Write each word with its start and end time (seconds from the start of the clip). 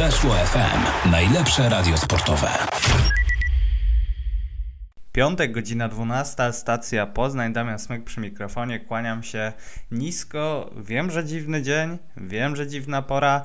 Weszło 0.00 0.34
FM. 0.34 1.10
Najlepsze 1.10 1.68
radio 1.68 1.96
sportowe. 1.96 2.48
Piątek, 5.12 5.52
godzina 5.52 5.88
12, 5.88 6.52
stacja 6.52 7.06
Poznań, 7.06 7.52
Damian 7.52 7.78
Smyk 7.78 8.04
przy 8.04 8.20
mikrofonie, 8.20 8.80
kłaniam 8.80 9.22
się 9.22 9.52
nisko. 9.90 10.70
Wiem, 10.76 11.10
że 11.10 11.24
dziwny 11.24 11.62
dzień, 11.62 11.98
wiem, 12.16 12.56
że 12.56 12.66
dziwna 12.66 13.02
pora, 13.02 13.44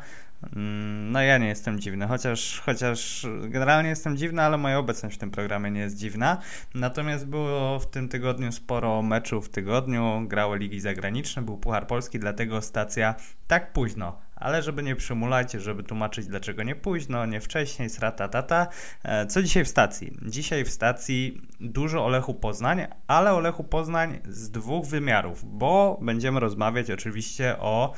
Mm, 0.56 1.12
no 1.12 1.22
ja 1.22 1.38
nie 1.38 1.48
jestem 1.48 1.80
dziwny, 1.80 2.08
chociaż, 2.08 2.62
chociaż 2.66 3.28
generalnie 3.50 3.90
jestem 3.90 4.18
dziwny, 4.18 4.42
ale 4.42 4.58
moja 4.58 4.78
obecność 4.78 5.16
w 5.16 5.20
tym 5.20 5.32
programie 5.32 5.72
nie 5.72 5.80
jest 5.80 5.98
dziwna. 5.98 6.38
Natomiast 6.74 7.26
było 7.26 7.80
w 7.80 7.90
tym 7.90 8.10
tygodniu 8.10 8.52
sporo 8.52 9.02
meczów 9.02 9.48
w 9.48 9.50
tygodniu, 9.50 10.22
grały 10.28 10.58
ligi 10.58 10.80
zagraniczne, 10.80 11.42
był 11.42 11.58
Puchar 11.58 11.88
Polski, 11.88 12.20
dlatego 12.20 12.62
stacja 12.62 13.16
tak 13.48 13.74
późno. 13.74 14.25
Ale 14.36 14.64
żeby 14.64 14.84
nie 14.84 14.96
przymulać, 14.96 15.52
żeby 15.52 15.84
tłumaczyć 15.84 16.28
dlaczego 16.28 16.64
nie 16.64 16.76
późno, 16.76 17.26
nie 17.26 17.42
wcześniej, 17.42 17.90
srata 17.90 18.28
tata. 18.28 18.68
E, 19.04 19.26
co 19.26 19.42
dzisiaj 19.42 19.66
w 19.66 19.68
stacji? 19.68 20.18
Dzisiaj 20.22 20.66
w 20.66 20.70
stacji 20.70 21.42
dużo 21.60 22.06
o 22.06 22.10
Lechu 22.10 22.34
Poznań, 22.34 22.88
ale 23.08 23.34
o 23.34 23.40
Lechu 23.40 23.64
Poznań 23.64 24.20
z 24.30 24.52
dwóch 24.52 24.86
wymiarów, 24.86 25.58
bo 25.58 26.00
będziemy 26.02 26.40
rozmawiać 26.40 26.92
oczywiście 26.92 27.56
o 27.60 27.94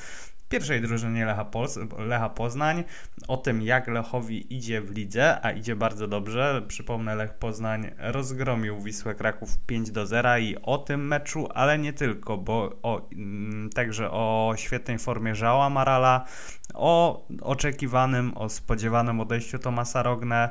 pierwszej 0.49 0.81
drużynie 0.81 1.25
Lecha, 1.25 1.45
Pols 1.45 1.79
Lecha 1.97 2.29
Poznań, 2.29 2.83
o 3.27 3.37
tym 3.37 3.61
jak 3.61 3.87
Lechowi 3.87 4.55
idzie 4.55 4.81
w 4.81 4.91
lidze, 4.91 5.45
a 5.45 5.51
idzie 5.51 5.75
bardzo 5.75 6.07
dobrze. 6.07 6.61
Przypomnę, 6.67 7.15
Lech 7.15 7.33
Poznań 7.33 7.91
rozgromił 7.97 8.81
Wisłę 8.81 9.15
Kraków 9.15 9.57
5 9.57 9.91
do 9.91 10.05
0 10.05 10.37
i 10.37 10.55
o 10.61 10.77
tym 10.77 11.07
meczu, 11.07 11.47
ale 11.53 11.79
nie 11.79 11.93
tylko, 11.93 12.37
bo 12.37 12.79
o, 12.83 13.09
mm, 13.11 13.69
także 13.69 14.11
o 14.11 14.53
świetnej 14.57 14.99
formie 14.99 15.35
Żała 15.35 15.69
Marala, 15.69 16.25
o 16.73 17.25
oczekiwanym, 17.41 18.37
o 18.37 18.49
spodziewanym 18.49 19.19
odejściu 19.19 19.59
Tomasa 19.59 20.03
Rogne, 20.03 20.49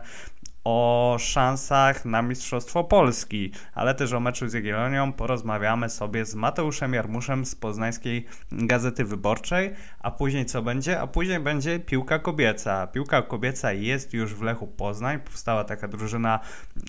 o 0.68 1.16
szansach 1.18 2.04
na 2.04 2.22
Mistrzostwo 2.22 2.84
Polski, 2.84 3.50
ale 3.74 3.94
też 3.94 4.12
o 4.12 4.20
meczu 4.20 4.48
z 4.48 4.52
Jagiellonią 4.52 5.12
porozmawiamy 5.12 5.90
sobie 5.90 6.24
z 6.24 6.34
Mateuszem 6.34 6.94
Jarmuszem 6.94 7.46
z 7.46 7.54
Poznańskiej 7.54 8.26
Gazety 8.52 9.04
Wyborczej, 9.04 9.72
a 10.00 10.10
później 10.10 10.46
co 10.46 10.62
będzie? 10.62 11.00
A 11.00 11.06
później 11.06 11.40
będzie 11.40 11.78
piłka 11.78 12.18
kobieca. 12.18 12.86
Piłka 12.86 13.22
kobieca 13.22 13.72
jest 13.72 14.14
już 14.14 14.34
w 14.34 14.42
Lechu 14.42 14.66
Poznań, 14.66 15.20
powstała 15.20 15.64
taka 15.64 15.88
drużyna 15.88 16.40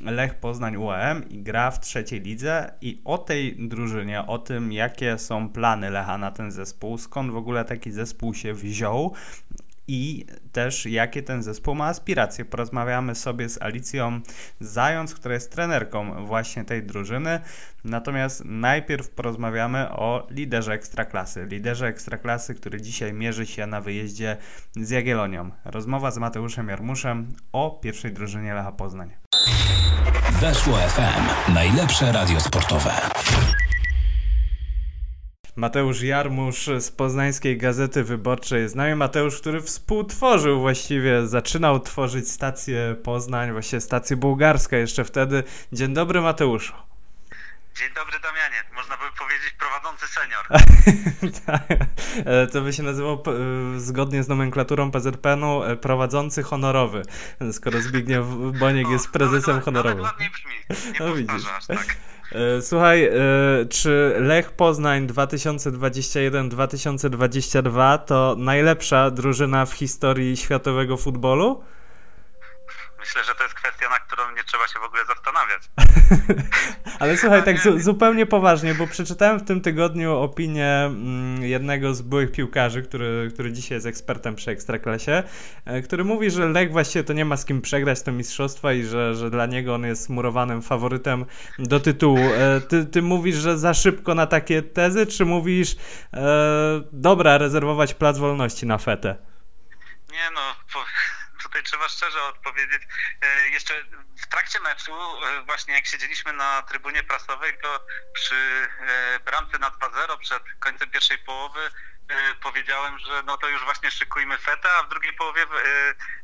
Lech 0.04 0.34
Poznań 0.34 0.78
UAM 0.78 1.30
i 1.30 1.44
gra 1.44 1.72
w 1.72 1.80
trzeciej 1.80 2.22
lidze 2.22 2.74
i 2.82 3.02
o 3.06 3.18
tej 3.18 3.68
drużynie, 3.68 4.28
o 4.28 4.38
tym 4.38 4.72
jakie 4.72 5.18
są 5.18 5.50
plany 5.50 5.90
Lecha 5.90 6.18
na 6.18 6.32
ten 6.32 6.52
zespół, 6.52 6.98
skąd 6.98 7.32
w 7.32 7.36
ogóle 7.36 7.66
taki 7.66 7.92
zespół 7.92 8.34
się 8.34 8.54
wziął, 8.54 9.14
i 9.88 10.26
też 10.52 10.86
jakie 10.86 11.24
ten 11.24 11.44
zespół 11.44 11.76
ma 11.76 11.86
aspiracje. 11.86 12.46
Porozmawiamy 12.46 13.16
sobie 13.16 13.50
z 13.50 13.62
Alicją 13.62 14.22
Zając, 14.60 15.16
która 15.16 15.34
jest 15.34 15.52
trenerką 15.52 16.26
właśnie 16.26 16.66
tej 16.66 16.84
drużyny. 16.84 17.40
Natomiast 17.84 18.46
najpierw 18.46 19.10
porozmawiamy 19.10 19.90
o 19.92 20.28
liderze 20.30 20.74
ekstraklasy. 20.74 21.46
Liderze 21.46 21.88
ekstraklasy, 21.88 22.56
który 22.56 22.82
dzisiaj 22.82 23.14
mierzy 23.14 23.46
się 23.46 23.68
na 23.68 23.82
wyjeździe 23.82 24.38
z 24.76 24.90
Jagiellonią. 24.90 25.52
Rozmowa 25.66 26.12
z 26.12 26.18
Mateuszem 26.18 26.68
Jarmuszem 26.68 27.30
o 27.52 27.80
pierwszej 27.84 28.14
drużynie 28.14 28.54
Lecha 28.54 28.72
Poznań. 28.72 29.12
Weszło 30.32 30.78
FM. 30.78 31.54
Najlepsze 31.54 32.12
radio 32.12 32.40
sportowe. 32.40 32.92
Mateusz 35.58 36.02
Jarmusz 36.02 36.70
z 36.80 36.92
Poznańskiej 36.92 37.58
Gazety 37.58 38.04
Wyborczej. 38.04 38.70
Znamy 38.70 38.96
Mateusz, 38.96 39.42
który 39.42 39.62
współtworzył 39.62 40.60
właściwie, 40.60 41.28
zaczynał 41.28 41.80
tworzyć 41.80 42.32
stację 42.32 42.96
Poznań, 43.04 43.52
właściwie 43.52 43.82
stację 43.82 44.18
bułgarską 44.18 44.76
jeszcze 44.76 45.04
wtedy. 45.04 45.44
Dzień 45.72 45.94
dobry 45.94 46.22
Mateuszu. 46.22 46.74
Dzień 47.76 47.88
dobry 47.96 48.20
Damianie, 48.20 48.64
można 48.76 48.98
by 48.98 49.04
powiedzieć 49.20 49.56
prowadzący 49.60 50.08
senior. 50.08 50.48
tak, 51.46 51.88
e, 52.26 52.48
to 52.48 52.62
by 52.62 52.74
się 52.74 52.84
nazywał 52.84 53.24
e, 53.76 53.80
zgodnie 53.80 54.24
z 54.24 54.28
nomenklaturą 54.28 54.92
PZPN-u 54.92 55.64
e, 55.64 55.76
prowadzący 55.76 56.44
honorowy, 56.44 57.02
skoro 57.52 57.82
Zbigniew 57.82 58.26
Boniek 58.60 58.88
jest 58.96 59.12
prezesem 59.12 59.62
honorowym. 59.62 60.04
Nawet 60.04 60.12
ładniej 60.12 60.30
brzmi, 60.30 60.54
nie 61.20 61.26
no. 61.26 61.34
Aż, 61.58 61.66
tak. 61.68 61.98
E, 62.32 62.62
słuchaj, 62.62 63.04
e, 63.04 63.12
czy 63.70 64.16
Lech 64.20 64.52
Poznań 64.52 65.08
2021-2022 65.08 67.98
to 67.98 68.36
najlepsza 68.40 69.12
drużyna 69.12 69.66
w 69.66 69.74
historii 69.74 70.38
światowego 70.38 70.98
futbolu? 70.98 71.62
Myślę, 73.08 73.24
że 73.24 73.36
to 73.36 73.44
jest 73.44 73.56
kwestia, 73.56 73.90
na 73.90 74.00
którą 74.00 74.32
nie 74.32 74.44
trzeba 74.44 74.68
się 74.68 74.80
w 74.80 74.84
ogóle 74.84 75.06
zastanawiać. 75.06 75.62
Ale 77.00 77.18
słuchaj, 77.18 77.44
tak 77.44 77.60
zu 77.60 77.80
zupełnie 77.80 78.26
poważnie, 78.26 78.76
bo 78.76 78.88
przeczytałem 78.88 79.40
w 79.40 79.46
tym 79.46 79.62
tygodniu 79.62 80.16
opinię 80.18 80.86
mm, 80.86 81.44
jednego 81.44 81.94
z 81.94 82.02
byłych 82.02 82.32
piłkarzy, 82.32 82.82
który, 82.82 83.30
który 83.34 83.52
dzisiaj 83.52 83.76
jest 83.76 83.88
ekspertem 83.88 84.36
przy 84.36 84.52
Ekstraklasie, 84.52 85.24
e, 85.66 85.82
który 85.82 86.04
mówi, 86.04 86.32
że 86.32 86.48
Lech 86.48 86.72
właściwie 86.72 87.04
to 87.04 87.14
nie 87.14 87.26
ma 87.26 87.38
z 87.38 87.46
kim 87.46 87.62
przegrać 87.62 88.02
to 88.02 88.12
mistrzostwa 88.12 88.74
i 88.74 88.84
że, 88.84 89.16
że 89.16 89.30
dla 89.30 89.46
niego 89.46 89.76
on 89.76 89.86
jest 89.86 90.10
murowanym 90.10 90.62
faworytem 90.62 91.26
do 91.60 91.80
tytułu. 91.80 92.34
E, 92.34 92.62
ty, 92.62 92.86
ty 92.86 93.02
mówisz, 93.02 93.36
że 93.36 93.58
za 93.58 93.74
szybko 93.74 94.16
na 94.16 94.28
takie 94.28 94.62
tezy, 94.62 95.06
czy 95.06 95.26
mówisz, 95.26 95.76
e, 96.14 96.82
dobra, 96.92 97.38
rezerwować 97.38 97.94
plac 97.94 98.18
wolności 98.18 98.66
na 98.66 98.78
fetę? 98.78 99.16
Nie 100.12 100.32
no, 100.36 100.42
tutaj 101.58 101.64
trzeba 101.64 101.90
szczerze 101.90 102.24
odpowiedzieć. 102.24 102.84
E, 103.22 103.50
jeszcze 103.50 103.74
w 104.24 104.28
trakcie 104.28 104.60
meczu, 104.60 104.94
e, 105.26 105.42
właśnie 105.42 105.74
jak 105.74 105.88
siedzieliśmy 105.88 106.34
na 106.34 106.62
trybunie 106.62 107.04
prasowej, 107.04 107.58
to 107.62 107.86
przy 108.14 108.70
e, 108.80 109.20
bramce 109.20 109.58
na 109.58 109.70
2-0 109.70 110.18
przed 110.18 110.44
końcem 110.60 110.90
pierwszej 110.90 111.18
połowy 111.18 111.72
powiedziałem, 112.42 113.00
że 113.00 113.24
no 113.24 113.38
to 113.38 113.48
już 113.48 113.64
właśnie 113.64 113.92
szykujmy 113.92 114.38
fetę, 114.38 114.70
a 114.74 114.84
w 114.84 114.90
drugiej 114.90 115.14
połowie 115.14 115.46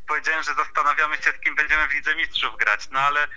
powiedziałem, 0.08 0.44
że 0.44 0.54
zastanawiamy 0.54 1.18
się, 1.18 1.32
z 1.32 1.40
kim 1.40 1.56
będziemy 1.56 1.88
w 1.88 1.92
Lidze 1.92 2.16
Mistrzów 2.16 2.58
grać. 2.58 2.90
No 2.90 3.00
ale 3.00 3.28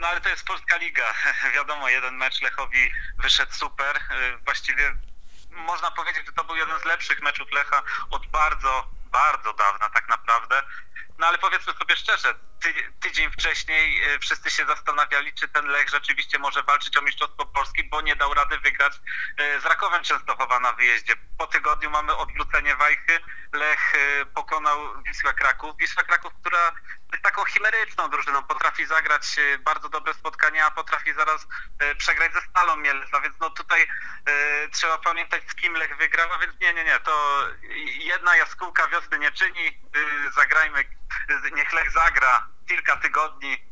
no 0.00 0.08
ale 0.08 0.20
to 0.20 0.28
jest 0.28 0.44
Polska 0.44 0.76
Liga. 0.76 1.14
Wiadomo, 1.54 1.88
jeden 1.88 2.16
mecz 2.16 2.42
Lechowi 2.42 2.92
wyszedł 3.18 3.52
super. 3.52 4.00
Właściwie 4.44 4.96
można 5.50 5.90
powiedzieć, 5.90 6.26
że 6.26 6.32
to 6.32 6.44
był 6.44 6.56
jeden 6.56 6.80
z 6.80 6.84
lepszych 6.84 7.22
meczów 7.22 7.52
Lecha 7.52 7.82
od 8.10 8.26
bardzo, 8.26 8.86
bardzo 9.12 9.52
dawna 9.52 9.90
tak 9.90 10.08
naprawdę. 10.08 10.62
No 11.18 11.26
ale 11.26 11.38
powiedzmy 11.38 11.72
sobie 11.72 11.96
szczerze, 11.96 12.34
ty, 12.60 12.74
tydzień 13.00 13.30
wcześniej 13.30 14.02
e, 14.02 14.18
wszyscy 14.18 14.50
się 14.50 14.66
zastanawiali, 14.66 15.34
czy 15.34 15.48
ten 15.48 15.66
Lech 15.66 15.90
rzeczywiście 15.90 16.38
może 16.38 16.62
walczyć 16.62 16.96
o 16.96 17.02
Mistrzostwo 17.02 17.46
Polski, 17.46 17.84
bo 17.84 18.00
nie 18.00 18.16
dał 18.16 18.34
rady 18.34 18.58
wygrać 18.58 18.92
e, 19.36 19.60
z 19.60 19.64
Rakowem 19.64 20.02
Częstochowa 20.02 20.60
na 20.60 20.72
wyjeździe. 20.72 21.14
Po 21.38 21.46
tygodniu 21.46 21.90
mamy 21.90 22.16
odwrócenie 22.16 22.76
Wajchy. 22.76 23.20
Lech 23.52 23.94
e, 23.94 24.26
pokonał 24.26 25.02
Wisła 25.02 25.32
Kraków. 25.32 25.76
Wisła 25.76 26.02
Kraków, 26.02 26.32
która 26.40 26.72
jest 27.12 27.22
taką 27.22 27.44
chimeryczną 27.44 28.10
drużyną, 28.10 28.42
potrafi 28.42 28.86
zagrać 28.86 29.36
bardzo 29.64 29.88
dobre 29.88 30.14
spotkania, 30.14 30.66
a 30.66 30.70
potrafi 30.70 31.14
zaraz 31.14 31.46
przegrać 31.98 32.32
ze 32.32 32.40
Stalą 32.40 32.76
Mielca, 32.76 33.20
więc 33.20 33.34
no 33.40 33.50
tutaj 33.50 33.88
trzeba 34.72 34.98
pamiętać 34.98 35.42
z 35.50 35.54
kim 35.54 35.74
Lech 35.74 35.96
wygrał, 35.96 36.32
a 36.32 36.38
więc 36.38 36.60
nie, 36.60 36.74
nie, 36.74 36.84
nie, 36.84 37.00
to 37.00 37.46
jedna 37.98 38.36
jaskółka 38.36 38.88
wiosny 38.88 39.18
nie 39.18 39.32
czyni, 39.32 39.80
zagrajmy, 40.34 40.84
niech 41.56 41.72
Lech 41.72 41.90
zagra 41.90 42.48
kilka 42.68 42.96
tygodni 42.96 43.64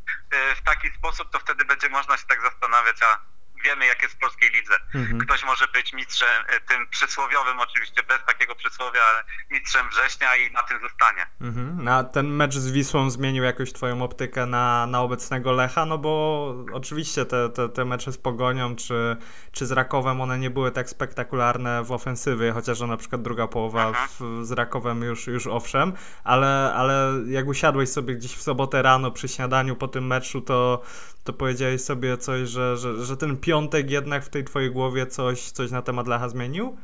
w 0.57 0.63
taki 0.63 0.91
sposób, 0.91 1.31
to 1.31 1.39
wtedy 1.39 1.65
będzie 1.65 1.89
można 1.89 2.17
się 2.17 2.27
tak 2.27 2.41
zastanawiać, 2.43 3.03
a 3.03 3.19
wiemy, 3.65 3.87
jak 3.87 4.03
jest 4.03 4.15
w 4.15 4.19
polskiej 4.19 4.51
lidze. 4.51 4.75
Mhm. 4.95 5.19
Ktoś 5.19 5.45
może 5.45 5.67
być 5.75 5.93
mistrzem, 5.93 6.45
e, 6.49 6.61
tym 6.61 6.89
przysłowiowym 6.91 7.61
oczywiście, 7.61 8.03
bez 8.03 8.25
takiego 8.27 8.55
przysłowia, 8.55 9.01
ale 9.03 9.25
mistrzem 9.51 9.89
września 9.89 10.37
i 10.37 10.53
na 10.53 10.63
tym 10.63 10.81
zostanie. 10.81 11.27
Mhm. 11.41 11.89
A 11.89 12.05
ten 12.05 12.27
mecz 12.27 12.55
z 12.55 12.71
Wisłą 12.71 13.11
zmienił 13.11 13.45
jakoś 13.45 13.73
twoją 13.73 14.03
optykę 14.03 14.47
na, 14.47 14.87
na 14.87 15.01
obecnego 15.01 15.53
Lecha? 15.53 15.87
No 15.87 15.99
bo 15.99 16.55
oczywiście 16.73 17.25
te, 17.25 17.49
te, 17.49 17.69
te 17.69 17.85
mecze 17.85 18.13
z 18.13 18.19
Pogonią 18.19 18.77
czy, 18.77 19.17
czy 19.53 19.67
z 19.67 19.73
Rakowem, 19.73 20.21
one 20.21 20.39
nie 20.39 20.51
były 20.51 20.71
tak 20.71 20.89
spektakularne 20.89 21.85
w 21.85 21.93
ofensywie, 21.93 22.53
chociaż 22.53 22.81
na 22.81 22.97
przykład 22.97 23.23
druga 23.23 23.47
połowa 23.47 23.89
mhm. 23.89 24.09
w, 24.09 24.47
z 24.47 24.53
Rakowem 24.53 25.03
już, 25.03 25.27
już 25.27 25.47
owszem, 25.47 25.93
ale, 26.25 26.75
ale 26.77 27.13
jak 27.27 27.47
usiadłeś 27.47 27.89
sobie 27.89 28.15
gdzieś 28.15 28.37
w 28.37 28.43
sobotę 28.43 28.83
rano 28.83 29.11
przy 29.11 29.29
śniadaniu 29.29 29.77
po 29.77 29.89
tym 29.89 30.07
meczu, 30.07 30.41
to, 30.41 30.83
to 31.25 31.33
powiedziałeś 31.33 31.81
sobie 31.81 32.19
coś, 32.19 32.49
że, 32.49 32.77
że, 32.77 33.05
że 33.05 33.17
ten 33.17 33.37
piątek 33.55 33.91
jednak 33.91 34.25
w 34.25 34.29
tej 34.29 34.45
twojej 34.45 34.71
głowie 34.71 35.07
coś, 35.07 35.41
coś 35.41 35.71
na 35.71 35.83
temat 35.83 36.07
Lecha 36.07 36.29
zmienił? 36.29 36.79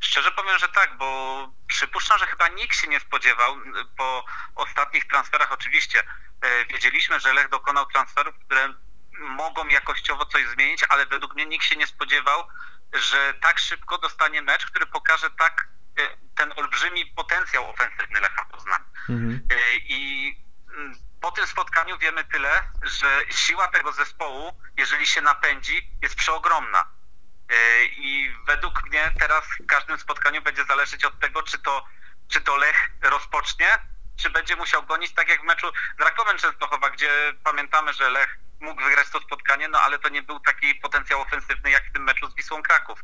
Szczerze 0.00 0.30
powiem, 0.30 0.58
że 0.58 0.68
tak, 0.68 0.98
bo 0.98 1.08
przypuszczam, 1.66 2.18
że 2.18 2.26
chyba 2.26 2.48
nikt 2.48 2.76
się 2.76 2.88
nie 2.88 3.00
spodziewał 3.00 3.56
po 3.96 4.24
ostatnich 4.54 5.04
transferach. 5.08 5.52
Oczywiście 5.52 5.98
e, 6.40 6.66
wiedzieliśmy, 6.66 7.20
że 7.20 7.32
Lech 7.32 7.48
dokonał 7.48 7.86
transferów, 7.86 8.34
które 8.46 8.74
mogą 9.18 9.68
jakościowo 9.68 10.26
coś 10.26 10.48
zmienić, 10.48 10.84
ale 10.88 11.06
według 11.06 11.34
mnie 11.34 11.46
nikt 11.46 11.64
się 11.64 11.76
nie 11.76 11.86
spodziewał, 11.86 12.44
że 12.92 13.34
tak 13.40 13.58
szybko 13.58 13.98
dostanie 13.98 14.42
mecz, 14.42 14.66
który 14.66 14.86
pokaże 14.86 15.30
tak 15.30 15.68
e, 15.98 16.02
ten 16.34 16.52
olbrzymi 16.56 17.06
potencjał 17.06 17.70
ofensywny 17.70 18.20
Lecha 18.20 18.44
Poznań. 18.44 18.80
Mhm. 19.08 19.40
I 19.88 20.32
mm, 20.76 20.94
po 21.24 21.30
tym 21.30 21.46
spotkaniu 21.46 21.98
wiemy 21.98 22.24
tyle, 22.24 22.62
że 22.82 23.20
siła 23.30 23.68
tego 23.68 23.92
zespołu, 23.92 24.60
jeżeli 24.76 25.06
się 25.06 25.20
napędzi, 25.20 25.90
jest 26.02 26.14
przeogromna. 26.14 26.84
I 27.96 28.34
według 28.46 28.84
mnie 28.84 29.12
teraz 29.18 29.44
w 29.44 29.66
każdym 29.66 29.98
spotkaniu 29.98 30.42
będzie 30.42 30.64
zależeć 30.64 31.04
od 31.04 31.20
tego, 31.20 31.42
czy 31.42 31.58
to, 31.58 31.84
czy 32.28 32.40
to 32.40 32.56
Lech 32.56 32.90
rozpocznie, 33.02 33.68
czy 34.16 34.30
będzie 34.30 34.56
musiał 34.56 34.82
gonić, 34.82 35.14
tak 35.14 35.28
jak 35.28 35.40
w 35.40 35.44
meczu 35.44 35.72
z 35.98 36.02
Rakowem 36.02 36.38
Częstochowa, 36.38 36.90
gdzie 36.90 37.32
pamiętamy, 37.44 37.92
że 37.92 38.10
Lech 38.10 38.38
mógł 38.60 38.82
wygrać 38.82 39.10
to 39.10 39.20
spotkanie, 39.20 39.68
no 39.68 39.80
ale 39.80 39.98
to 39.98 40.08
nie 40.08 40.22
był 40.22 40.40
taki 40.40 40.74
potencjał 40.74 41.20
ofensywny 41.20 41.70
jak 41.70 41.88
w 41.88 41.92
tym 41.92 42.04
meczu 42.04 42.30
z 42.30 42.34
Wisłą 42.34 42.62
Kraków. 42.62 43.00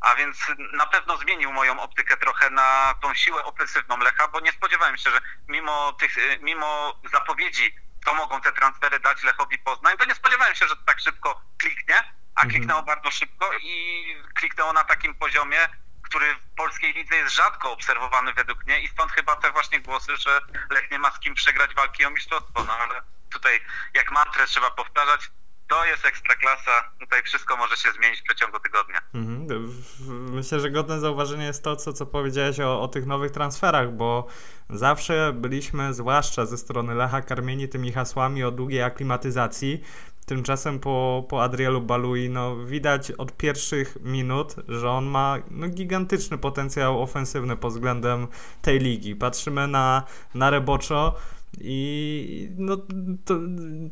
A 0.00 0.14
więc 0.14 0.46
na 0.72 0.86
pewno 0.86 1.16
zmienił 1.16 1.52
moją 1.52 1.80
optykę 1.80 2.16
trochę 2.16 2.50
na 2.50 2.94
tą 3.02 3.14
siłę 3.14 3.44
ofensywną 3.44 3.98
Lecha, 3.98 4.28
bo 4.28 4.40
nie 4.40 4.52
spodziewałem 4.52 4.98
się, 4.98 5.10
że 5.10 5.20
mimo 5.48 5.92
tych, 5.92 6.16
mimo 6.40 7.00
zapowiedzi, 7.12 7.74
to 8.04 8.14
mogą 8.14 8.40
te 8.40 8.52
transfery 8.52 9.00
dać 9.00 9.22
Lechowi 9.22 9.58
Poznań, 9.58 9.96
to 9.96 10.04
nie 10.04 10.14
spodziewałem 10.14 10.54
się, 10.54 10.68
że 10.68 10.76
tak 10.76 11.00
szybko 11.00 11.42
kliknie, 11.58 11.96
a 12.34 12.42
mhm. 12.42 12.50
kliknęło 12.50 12.82
bardzo 12.82 13.10
szybko 13.10 13.50
i 13.62 14.16
kliknęło 14.34 14.72
na 14.72 14.84
takim 14.84 15.14
poziomie, 15.14 15.68
który 16.02 16.34
w 16.34 16.54
polskiej 16.56 16.92
lidze 16.92 17.16
jest 17.16 17.34
rzadko 17.34 17.72
obserwowany 17.72 18.32
według 18.32 18.64
mnie 18.66 18.80
i 18.80 18.88
stąd 18.88 19.12
chyba 19.12 19.36
te 19.36 19.52
właśnie 19.52 19.80
głosy, 19.80 20.16
że 20.16 20.40
Lech 20.70 20.90
nie 20.90 20.98
ma 20.98 21.10
z 21.10 21.18
kim 21.18 21.34
przegrać 21.34 21.74
walki 21.74 22.04
o 22.04 22.10
mistrzostwo. 22.10 22.64
No 22.64 22.76
ale 22.76 23.02
tutaj 23.30 23.60
jak 23.94 24.10
mantrę 24.10 24.46
trzeba 24.46 24.70
powtarzać, 24.70 25.30
to 25.68 25.84
jest 25.84 26.06
ekstraklasa, 26.06 26.70
tutaj 27.00 27.22
wszystko 27.22 27.56
może 27.56 27.76
się 27.76 27.92
zmienić 27.92 28.20
w 28.20 28.24
przeciągu 28.24 28.60
tygodnia. 28.60 29.00
Mhm. 29.14 29.72
Myślę, 30.08 30.60
że 30.60 30.70
godne 30.70 31.00
zauważenie 31.00 31.44
jest 31.44 31.64
to, 31.64 31.76
co, 31.76 31.92
co 31.92 32.06
powiedziałeś 32.06 32.60
o, 32.60 32.82
o 32.82 32.88
tych 32.88 33.06
nowych 33.06 33.30
transferach, 33.30 33.92
bo 33.92 34.26
zawsze 34.70 35.32
byliśmy, 35.32 35.94
zwłaszcza 35.94 36.46
ze 36.46 36.58
strony 36.58 36.94
Lecha, 36.94 37.22
karmieni 37.22 37.68
tymi 37.68 37.92
hasłami 37.92 38.44
o 38.44 38.50
długiej 38.50 38.82
aklimatyzacji, 38.82 39.82
Tymczasem 40.28 40.78
po, 40.78 41.24
po 41.28 41.42
Adrielu 41.42 41.80
Balui 41.80 42.30
no, 42.30 42.56
widać 42.56 43.10
od 43.10 43.36
pierwszych 43.36 43.96
minut, 44.00 44.54
że 44.68 44.90
on 44.90 45.06
ma 45.06 45.36
no, 45.50 45.68
gigantyczny 45.68 46.38
potencjał 46.38 47.02
ofensywny 47.02 47.56
pod 47.56 47.72
względem 47.72 48.26
tej 48.62 48.78
ligi. 48.78 49.16
Patrzymy 49.16 49.68
na, 49.68 50.02
na 50.34 50.50
Reboczo 50.50 51.14
i 51.60 52.50
no, 52.56 52.76
to, 53.24 53.34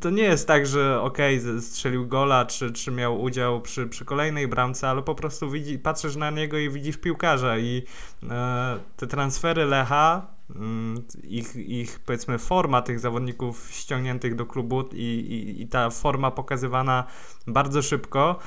to 0.01 0.09
nie 0.09 0.23
jest 0.23 0.47
tak, 0.47 0.67
że 0.67 1.01
okej, 1.01 1.39
okay, 1.39 1.61
strzelił 1.61 2.07
gola, 2.07 2.45
czy, 2.45 2.71
czy 2.71 2.91
miał 2.91 3.21
udział 3.21 3.61
przy, 3.61 3.87
przy 3.87 4.05
kolejnej 4.05 4.47
bramce, 4.47 4.89
ale 4.89 5.01
po 5.01 5.15
prostu 5.15 5.51
widzi, 5.51 5.79
patrzysz 5.79 6.15
na 6.15 6.29
niego 6.31 6.57
i 6.57 6.69
widzisz 6.69 6.97
piłkarza. 6.97 7.57
I 7.57 7.83
e, 8.29 8.79
te 8.97 9.07
transfery 9.07 9.65
Lecha 9.65 10.37
Mm, 10.55 11.03
ich, 11.23 11.55
ich 11.55 11.99
powiedzmy 11.99 12.37
forma 12.37 12.81
tych 12.81 12.99
zawodników 12.99 13.69
ściągniętych 13.71 14.35
do 14.35 14.45
klubu 14.45 14.83
i, 14.93 14.95
i, 14.95 15.61
i 15.61 15.67
ta 15.67 15.89
forma 15.89 16.31
pokazywana 16.31 17.03
bardzo 17.47 17.81
szybko 17.81 18.39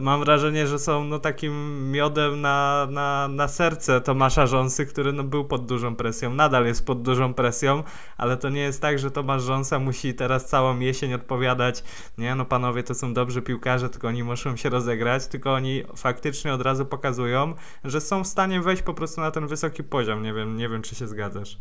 mam 0.00 0.20
wrażenie, 0.20 0.66
że 0.66 0.78
są 0.78 1.04
no, 1.04 1.18
takim 1.18 1.90
miodem 1.92 2.40
na, 2.40 2.86
na, 2.90 3.28
na 3.28 3.48
serce 3.48 4.00
Tomasza 4.00 4.46
Rząsy, 4.46 4.86
który 4.86 5.12
no, 5.12 5.24
był 5.24 5.44
pod 5.44 5.66
dużą 5.66 5.96
presją, 5.96 6.34
nadal 6.34 6.66
jest 6.66 6.86
pod 6.86 7.02
dużą 7.02 7.34
presją, 7.34 7.82
ale 8.16 8.36
to 8.36 8.48
nie 8.48 8.60
jest 8.60 8.82
tak, 8.82 8.98
że 8.98 9.10
Tomasz 9.10 9.42
Rząsa 9.42 9.78
musi 9.78 10.14
teraz 10.14 10.46
całą 10.46 10.78
jesień 10.78 11.14
odpowiadać, 11.14 11.84
nie 12.18 12.34
no 12.34 12.44
panowie 12.44 12.82
to 12.82 12.94
są 12.94 13.14
dobrzy 13.14 13.42
piłkarze, 13.42 13.90
tylko 13.90 14.08
oni 14.08 14.24
muszą 14.24 14.56
się 14.56 14.68
rozegrać, 14.68 15.26
tylko 15.26 15.54
oni 15.54 15.82
faktycznie 15.96 16.54
od 16.54 16.62
razu 16.62 16.86
pokazują, 16.86 17.54
że 17.84 18.00
są 18.00 18.24
w 18.24 18.26
stanie 18.26 18.60
wejść 18.60 18.82
po 18.82 18.94
prostu 18.94 19.20
na 19.20 19.30
ten 19.30 19.46
wysoki 19.46 19.84
poziom, 19.84 20.22
nie 20.22 20.32
wiem, 20.32 20.56
nie 20.56 20.68
wiem 20.68 20.82
czy 20.82 20.94
się 20.94 21.06
zgadzasz. 21.06 21.58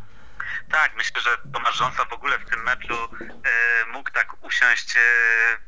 Tak, 0.71 0.95
myślę, 0.95 1.21
że 1.21 1.37
Tomasz 1.53 1.75
Rząsa 1.75 2.05
w 2.05 2.13
ogóle 2.13 2.39
w 2.39 2.49
tym 2.49 2.63
meczu 2.63 3.09
e, 3.45 3.85
mógł 3.85 4.11
tak 4.11 4.43
usiąść 4.43 4.97
e, 4.97 4.99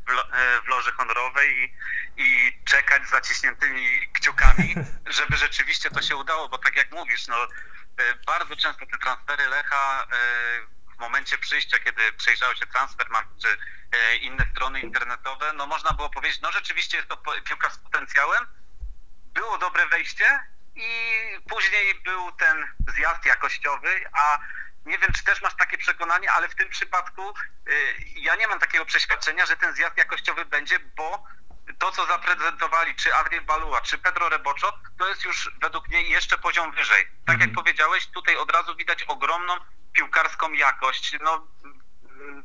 w, 0.08 0.12
lo, 0.12 0.34
e, 0.34 0.62
w 0.62 0.68
loży 0.68 0.92
honorowej 0.92 1.74
i, 2.18 2.22
i 2.24 2.60
czekać 2.66 3.08
z 3.08 3.10
zaciśniętymi 3.10 4.08
kciukami, 4.14 4.76
żeby 5.18 5.38
rzeczywiście 5.38 5.90
to 5.90 6.02
się 6.02 6.16
udało, 6.16 6.50
bo 6.50 6.58
tak 6.58 6.76
jak 6.76 6.92
mówisz, 6.92 7.28
no, 7.28 7.44
e, 7.44 7.48
bardzo 8.26 8.56
często 8.56 8.86
te 8.86 8.98
transfery 8.98 9.48
Lecha 9.48 10.08
e, 10.12 10.16
w 10.96 11.00
momencie 11.00 11.38
przyjścia, 11.38 11.80
kiedy 11.80 12.14
przejrzało 12.14 12.56
się 12.56 12.66
Transfermarkt 12.66 13.30
czy 13.42 13.48
e, 13.92 14.16
inne 14.16 14.46
strony 14.52 14.82
internetowe, 14.82 15.54
no 15.54 15.68
można 15.68 15.94
było 15.94 16.10
powiedzieć, 16.10 16.42
no 16.42 16.52
rzeczywiście 16.52 16.98
jest 16.98 17.10
to 17.10 17.18
piłka 17.44 17.70
z 17.70 17.78
potencjałem, 17.78 18.48
było 19.34 19.58
dobre 19.58 19.88
wejście 19.88 20.40
i 20.76 20.90
później 21.50 21.96
był 21.96 22.32
ten 22.32 22.68
zjazd 22.96 23.26
jakościowy, 23.26 24.06
a 24.14 24.40
nie 24.86 24.98
wiem, 24.98 25.12
czy 25.18 25.24
też 25.24 25.42
masz 25.42 25.56
takie 25.56 25.78
przekonanie, 25.78 26.32
ale 26.32 26.48
w 26.50 26.56
tym 26.56 26.70
przypadku 26.70 27.30
y, 27.30 27.96
ja 28.16 28.36
nie 28.36 28.48
mam 28.48 28.60
takiego 28.60 28.86
przeświadczenia, 28.86 29.46
że 29.46 29.58
ten 29.58 29.76
zjazd 29.76 29.98
jakościowy 29.98 30.46
będzie, 30.46 30.80
bo 30.80 31.24
to, 31.80 31.92
co 31.92 32.06
zaprezentowali, 32.06 32.96
czy 32.96 33.16
Adriel 33.16 33.44
Balua, 33.44 33.82
czy 33.82 33.98
Pedro 33.98 34.30
Reboczo, 34.30 34.80
to 34.98 35.08
jest 35.08 35.24
już 35.26 35.52
według 35.62 35.88
mnie 35.88 36.02
jeszcze 36.02 36.38
poziom 36.38 36.72
wyżej. 36.72 37.06
Tak 37.06 37.40
jak 37.40 37.50
mhm. 37.50 37.56
powiedziałeś, 37.56 38.08
tutaj 38.08 38.38
od 38.38 38.52
razu 38.52 38.76
widać 38.76 39.04
ogromną 39.04 39.58
piłkarską 39.94 40.54
jakość. 40.54 41.16
No, 41.22 41.48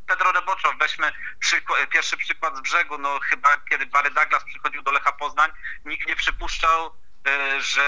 Pedro 0.07 0.33
Reboczo, 0.33 0.73
weźmy 0.81 1.13
przykład, 1.39 1.89
pierwszy 1.89 2.17
przykład 2.17 2.57
z 2.57 2.61
brzegu, 2.61 2.99
no 2.99 3.21
chyba 3.21 3.57
kiedy 3.71 3.87
Barry 3.87 4.11
Douglas 4.11 4.45
przychodził 4.45 4.83
do 4.83 4.93
Lecha 4.93 5.13
Poznań, 5.13 5.51
nikt 5.85 6.09
nie 6.09 6.17
przypuszczał, 6.17 6.95
e, 7.27 7.61
że 7.61 7.85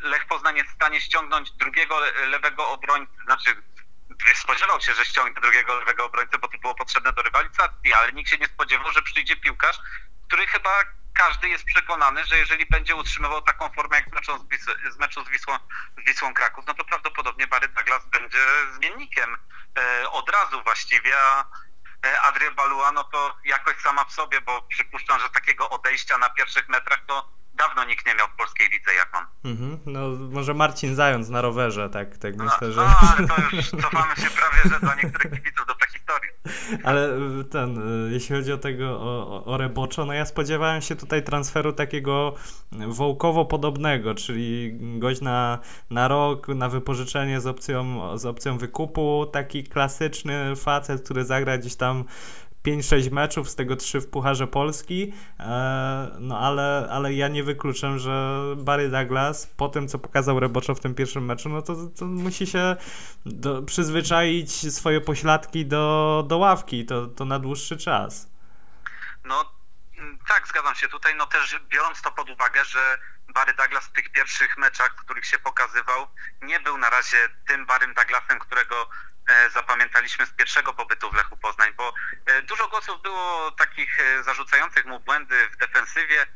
Lech 0.00 0.26
Poznań 0.26 0.56
jest 0.56 0.70
w 0.70 0.74
stanie 0.74 1.00
ściągnąć 1.00 1.50
drugiego 1.50 2.00
lewego 2.26 2.68
obrońcę, 2.68 3.12
znaczy 3.24 3.62
spodziewał 4.34 4.80
się, 4.80 4.94
że 4.94 5.04
ściągnie 5.04 5.40
drugiego 5.40 5.78
lewego 5.78 6.04
obrońcę, 6.04 6.38
bo 6.38 6.48
to 6.48 6.58
było 6.58 6.74
potrzebne 6.74 7.12
do 7.12 7.22
rywalizacji, 7.22 7.94
ale 7.94 8.12
nikt 8.12 8.30
się 8.30 8.38
nie 8.38 8.46
spodziewał, 8.46 8.92
że 8.92 9.02
przyjdzie 9.02 9.36
piłkarz, 9.36 9.78
który 10.26 10.46
chyba 10.46 10.84
każdy 11.14 11.48
jest 11.48 11.64
przekonany, 11.64 12.24
że 12.24 12.38
jeżeli 12.38 12.66
będzie 12.66 12.94
utrzymywał 12.94 13.42
taką 13.42 13.70
formę 13.72 13.96
jak 13.96 14.08
z 14.08 14.12
meczu 14.12 14.38
z, 14.38 14.48
Wis 14.48 14.64
z, 14.94 14.98
meczu 14.98 15.24
z, 15.24 15.28
Wisłą, 15.28 15.58
z 15.98 16.06
Wisłą 16.06 16.34
Kraków, 16.34 16.64
no 16.66 16.74
to 16.74 16.84
prawdopodobnie 16.84 17.46
Barry 17.46 17.68
Douglas 17.68 18.06
będzie 18.06 18.38
zmiennikiem 18.74 19.36
e, 19.78 20.10
od 20.10 20.30
razu 20.30 20.62
właściwie, 20.62 21.20
a 21.20 21.44
e, 22.06 22.20
Adriel 22.20 22.54
Balua 22.54 22.92
no 22.92 23.04
to 23.04 23.36
jakoś 23.44 23.76
sama 23.76 24.04
w 24.04 24.12
sobie, 24.12 24.40
bo 24.40 24.62
przypuszczam, 24.62 25.20
że 25.20 25.30
takiego 25.30 25.70
odejścia 25.70 26.18
na 26.18 26.30
pierwszych 26.30 26.68
metrach 26.68 27.00
to 27.06 27.37
dawno 27.58 27.84
nikt 27.84 28.06
nie 28.06 28.14
miał 28.14 28.26
w 28.28 28.36
polskiej 28.36 28.68
lidze 28.68 28.94
jak 28.94 29.16
on. 29.16 29.50
Mhm. 29.50 29.78
No 29.86 30.00
może 30.30 30.54
Marcin 30.54 30.94
Zając 30.94 31.28
na 31.28 31.40
rowerze, 31.40 31.90
tak, 31.90 32.18
tak 32.18 32.36
no, 32.36 32.44
myślę, 32.44 32.72
że... 32.72 32.80
No, 32.80 32.96
ale 33.16 33.28
to 33.28 33.56
już 33.56 33.70
cofamy 33.70 34.16
się 34.16 34.30
prawie, 34.30 34.70
że 34.74 34.80
dla 34.80 34.94
niektórych 34.94 35.32
kibiców 35.32 35.66
do 35.66 35.74
prehistorii. 35.74 36.30
Ale 36.84 37.18
y, 37.40 37.44
ten, 37.44 37.78
y, 38.08 38.12
jeśli 38.12 38.36
chodzi 38.36 38.52
o 38.52 38.58
tego, 38.58 38.86
o, 39.00 39.44
o 39.44 39.56
Reboczo, 39.56 40.06
no 40.06 40.12
ja 40.12 40.26
spodziewałem 40.26 40.82
się 40.82 40.96
tutaj 40.96 41.22
transferu 41.22 41.72
takiego 41.72 42.34
wołkowo 42.72 43.44
podobnego, 43.44 44.14
czyli 44.14 44.78
gość 44.98 45.20
na, 45.20 45.58
na 45.90 46.08
rok, 46.08 46.48
na 46.48 46.68
wypożyczenie 46.68 47.40
z 47.40 47.46
opcją, 47.46 48.18
z 48.18 48.26
opcją 48.26 48.58
wykupu, 48.58 49.26
taki 49.32 49.64
klasyczny 49.64 50.56
facet, 50.56 51.04
który 51.04 51.24
zagra 51.24 51.58
gdzieś 51.58 51.76
tam 51.76 52.04
5-6 52.68 53.10
meczów, 53.10 53.48
z 53.48 53.54
tego 53.54 53.76
3 53.76 54.00
w 54.00 54.10
Pucharze 54.10 54.46
Polski, 54.46 55.12
e, 55.40 56.10
no 56.18 56.38
ale, 56.38 56.88
ale 56.90 57.14
ja 57.14 57.28
nie 57.28 57.44
wykluczam, 57.44 57.98
że 57.98 58.42
Barry 58.56 58.88
Douglas 58.88 59.46
po 59.46 59.68
tym, 59.68 59.88
co 59.88 59.98
pokazał 59.98 60.40
Reboczo 60.40 60.74
w 60.74 60.80
tym 60.80 60.94
pierwszym 60.94 61.24
meczu, 61.24 61.48
no 61.48 61.62
to, 61.62 61.74
to 61.98 62.04
musi 62.04 62.46
się 62.46 62.76
do, 63.26 63.62
przyzwyczaić 63.62 64.74
swoje 64.74 65.00
pośladki 65.00 65.66
do, 65.66 66.24
do 66.28 66.38
ławki, 66.38 66.86
to, 66.86 67.06
to 67.06 67.24
na 67.24 67.38
dłuższy 67.38 67.76
czas. 67.76 68.30
No 69.24 69.58
tak, 70.28 70.48
zgadzam 70.48 70.74
się 70.74 70.88
tutaj, 70.88 71.14
no 71.16 71.26
też 71.26 71.60
biorąc 71.68 72.02
to 72.02 72.12
pod 72.12 72.30
uwagę, 72.30 72.64
że 72.64 72.98
Barry 73.34 73.54
Douglas 73.54 73.84
w 73.84 73.92
tych 73.92 74.12
pierwszych 74.12 74.58
meczach, 74.58 74.94
w 74.96 75.04
których 75.04 75.26
się 75.26 75.38
pokazywał, 75.38 76.06
nie 76.42 76.60
był 76.60 76.78
na 76.78 76.90
razie 76.90 77.16
tym 77.46 77.66
Barrym 77.66 77.94
Douglasem, 77.94 78.38
którego 78.38 78.88
zapamiętaliśmy 79.54 80.26
z 80.26 80.30
pierwszego 80.30 80.72
pobytu 80.72 81.10
w 81.10 81.14
Lechu 81.14 81.36
Poznań, 81.36 81.72
bo 81.76 81.94
e, 82.26 82.42
dużo 82.42 82.68
głosów 82.68 83.02
było 83.02 83.50
takich 83.50 84.00
e, 84.00 84.22
zarzucających 84.22 84.86
mu 84.86 85.00
błędy 85.00 85.48
w 85.50 85.56
defensywie, 85.56 86.26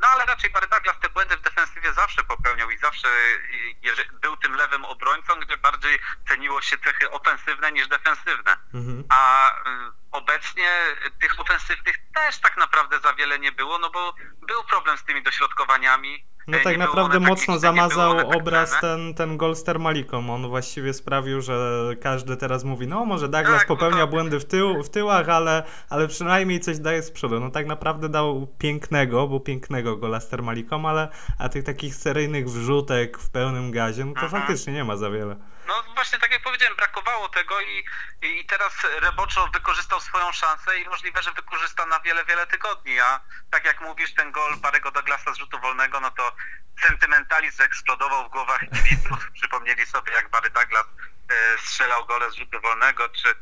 no 0.00 0.08
ale 0.08 0.26
raczej 0.26 0.50
Barry 0.50 0.66
Douglas 0.66 1.00
te 1.00 1.08
błędy 1.08 1.36
w 1.36 1.40
defensywie 1.40 1.92
zawsze 1.92 2.24
popełniał 2.24 2.70
i 2.70 2.78
zawsze 2.78 3.08
był 4.12 4.36
tym 4.36 4.54
lewym 4.54 4.84
obrońcą, 4.84 5.34
gdzie 5.34 5.56
bardziej 5.56 5.98
ceniło 6.28 6.62
się 6.62 6.78
cechy 6.78 7.10
ofensywne 7.10 7.72
niż 7.72 7.88
defensywne. 7.88 8.56
Mhm. 8.74 9.04
A 9.08 9.52
obecnie 10.10 10.70
tych 11.20 11.40
ofensywnych 11.40 11.96
też 12.14 12.38
tak 12.38 12.56
naprawdę 12.56 13.00
za 13.00 13.14
wiele 13.14 13.38
nie 13.38 13.52
było, 13.52 13.78
no 13.78 13.90
bo 13.90 14.14
był 14.42 14.64
problem 14.64 14.98
z 14.98 15.04
tymi 15.04 15.22
dośrodkowaniami, 15.22 16.26
no 16.48 16.58
tak 16.64 16.78
naprawdę 16.78 17.20
mocno 17.20 17.58
zamazał 17.58 18.30
obraz 18.36 18.80
ten, 18.80 19.14
ten 19.14 19.36
gol 19.36 19.56
z 19.56 19.64
Termaliką. 19.64 20.30
On 20.34 20.48
właściwie 20.48 20.92
sprawił, 20.92 21.40
że 21.40 21.80
każdy 22.00 22.36
teraz 22.36 22.64
mówi, 22.64 22.86
no 22.86 23.04
może 23.04 23.28
Douglas 23.28 23.58
tak, 23.58 23.68
popełnia 23.68 23.98
no 23.98 24.06
to... 24.06 24.10
błędy 24.10 24.40
w, 24.40 24.44
tył, 24.44 24.82
w 24.82 24.90
tyłach, 24.90 25.28
ale, 25.28 25.62
ale 25.88 26.08
przynajmniej 26.08 26.60
coś 26.60 26.78
daje 26.78 27.02
z 27.02 27.10
przodu. 27.10 27.40
No 27.40 27.50
tak 27.50 27.66
naprawdę 27.66 28.08
dał 28.08 28.46
pięknego, 28.58 29.28
bo 29.28 29.40
pięknego 29.40 29.96
gola 29.96 30.20
z 30.20 30.28
Termaliką, 30.28 30.88
ale 30.88 31.08
a 31.38 31.48
tych 31.48 31.64
takich 31.64 31.94
seryjnych 31.94 32.50
wrzutek 32.50 33.18
w 33.18 33.30
pełnym 33.30 33.70
gazie, 33.70 34.04
no 34.04 34.12
to 34.12 34.20
mhm. 34.20 34.42
faktycznie 34.42 34.72
nie 34.72 34.84
ma 34.84 34.96
za 34.96 35.10
wiele. 35.10 35.36
No 35.66 35.82
właśnie 35.94 36.18
tak 36.18 36.32
jak 36.32 36.42
powiedziałem, 36.42 36.76
brakowało 36.76 37.28
tego 37.28 37.60
i, 37.60 37.84
i 38.22 38.46
teraz 38.46 38.72
Reboczo 39.00 39.48
wykorzystał 39.48 40.00
swoją 40.00 40.32
szansę 40.32 40.78
i 40.78 40.88
możliwe, 40.88 41.22
że 41.22 41.32
wykorzysta 41.32 41.86
na 41.86 42.00
wiele, 42.00 42.24
wiele 42.24 42.46
tygodni, 42.46 43.00
a 43.00 43.20
tak 43.50 43.64
jak 43.64 43.80
mówisz, 43.80 44.14
ten 44.14 44.32
gol 44.32 44.56
Barego 44.56 44.90
Douglasa 44.90 45.34
z 45.34 45.38
rzutu 45.38 45.60
wolnego, 45.60 46.00
no 46.00 46.10
to 46.10 46.36
sentymentalizm 46.82 47.62
eksplodował 47.62 48.28
w 48.28 48.32
głowach 48.32 48.60
kibiców. 48.60 49.30
Przypomnieli 49.40 49.86
sobie, 49.86 50.12
jak 50.12 50.30
Barry 50.30 50.50
Douglas 50.50 50.86
e, 50.86 51.58
strzelał 51.58 52.06
gole 52.06 52.30
z 52.30 52.34
rzutu 52.34 52.60
wolnego, 52.60 53.08
czy 53.08 53.28
e, 53.28 53.34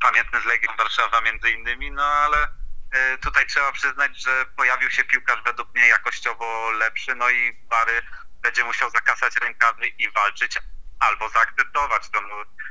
pamiętny 0.00 0.40
z 0.40 0.44
Legią 0.44 0.76
Warszawa 0.76 1.20
między 1.20 1.50
innymi, 1.50 1.90
no 1.90 2.04
ale 2.04 2.48
e, 2.92 3.18
tutaj 3.18 3.46
trzeba 3.46 3.72
przyznać, 3.72 4.22
że 4.22 4.46
pojawił 4.56 4.90
się 4.90 5.04
piłkarz 5.04 5.42
według 5.44 5.74
mnie 5.74 5.86
jakościowo 5.86 6.70
lepszy, 6.70 7.14
no 7.14 7.30
i 7.30 7.52
Bary 7.52 8.02
będzie 8.42 8.64
musiał 8.64 8.90
zakasać 8.90 9.36
rękawy 9.36 9.86
i 9.86 10.10
walczyć 10.10 10.58
albo 11.00 11.28
zaakceptować 11.28 12.10
to. 12.10 12.20
No, 12.20 12.28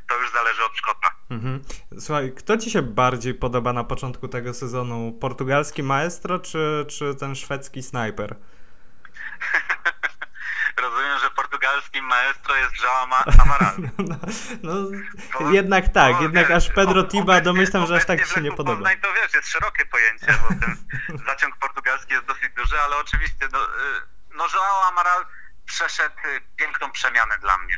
to 0.07 0.17
już 0.17 0.31
zależy 0.31 0.63
od 0.63 0.77
Szkota. 0.77 1.09
Mhm. 1.29 1.63
Słuchaj, 1.99 2.33
kto 2.37 2.57
ci 2.57 2.71
się 2.71 2.81
bardziej 2.81 3.33
podoba 3.33 3.73
na 3.73 3.83
początku 3.83 4.27
tego 4.27 4.53
sezonu? 4.53 5.17
Portugalski 5.21 5.83
maestro 5.83 6.39
czy, 6.39 6.85
czy 6.89 7.15
ten 7.15 7.35
szwedzki 7.35 7.83
snajper? 7.83 8.35
Rozumiem, 10.81 11.19
że 11.19 11.29
portugalskim 11.29 12.05
maestro 12.05 12.55
jest 12.55 12.73
João 12.75 13.13
Amaral. 13.41 13.75
No, 13.97 14.15
no 14.63 14.73
bo, 15.39 15.51
jednak 15.51 15.89
tak, 15.89 16.15
bo, 16.15 16.21
jednak 16.21 16.47
wiesz, 16.47 16.57
aż 16.57 16.69
Pedro 16.69 17.03
Tiba 17.03 17.41
domyślam, 17.41 17.87
że 17.87 17.95
aż 17.95 18.05
tak 18.05 18.27
ci 18.27 18.33
się 18.33 18.41
nie 18.41 18.51
podoba. 18.51 18.77
Poznań 18.77 19.01
to 19.01 19.13
wiesz, 19.13 19.33
jest 19.33 19.47
szerokie 19.47 19.85
pojęcie, 19.85 20.25
bo 20.41 20.47
ten 20.47 20.77
zaciąg 21.27 21.57
portugalski 21.57 22.13
jest 22.13 22.25
dosyć 22.25 22.49
duży, 22.55 22.79
ale 22.79 22.97
oczywiście 22.97 23.47
no, 23.51 23.65
y, 23.65 23.69
no 24.35 24.47
João 24.47 24.87
Amaral 24.87 25.25
przeszedł 25.69 26.15
piękną 26.55 26.91
przemianę 26.91 27.37
dla 27.37 27.57
mnie, 27.57 27.77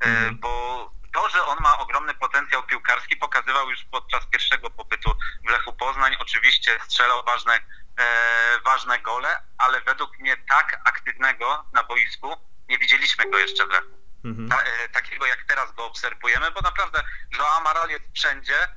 mm. 0.00 0.38
bo 0.38 0.92
to, 1.12 1.28
że 1.28 1.44
on 1.46 1.58
ma 1.60 1.78
ogromny 1.78 2.14
potencjał 2.14 2.62
piłkarski 2.62 3.16
pokazywał 3.16 3.70
już 3.70 3.84
podczas 3.84 4.26
pierwszego 4.26 4.70
pobytu 4.70 5.14
w 5.46 5.50
Lechu 5.50 5.72
Poznań. 5.72 6.16
Oczywiście 6.18 6.78
strzelał 6.84 7.24
ważne 7.24 7.60
e, 7.98 8.60
ważne 8.64 8.98
gole, 8.98 9.42
ale 9.58 9.80
według 9.80 10.18
mnie 10.18 10.36
tak 10.48 10.80
aktywnego 10.84 11.64
na 11.72 11.82
boisku 11.82 12.36
nie 12.68 12.78
widzieliśmy 12.78 13.30
go 13.30 13.38
jeszcze 13.38 13.66
w 13.66 13.70
Lechu. 13.70 14.02
Mhm. 14.24 14.48
Ta, 14.48 14.62
e, 14.62 14.88
takiego 14.88 15.26
jak 15.26 15.44
teraz 15.44 15.72
go 15.72 15.86
obserwujemy, 15.86 16.50
bo 16.50 16.60
naprawdę 16.60 17.02
Joao 17.38 17.56
Amaral 17.56 17.90
jest 17.90 18.04
wszędzie, 18.14 18.62
e, 18.62 18.68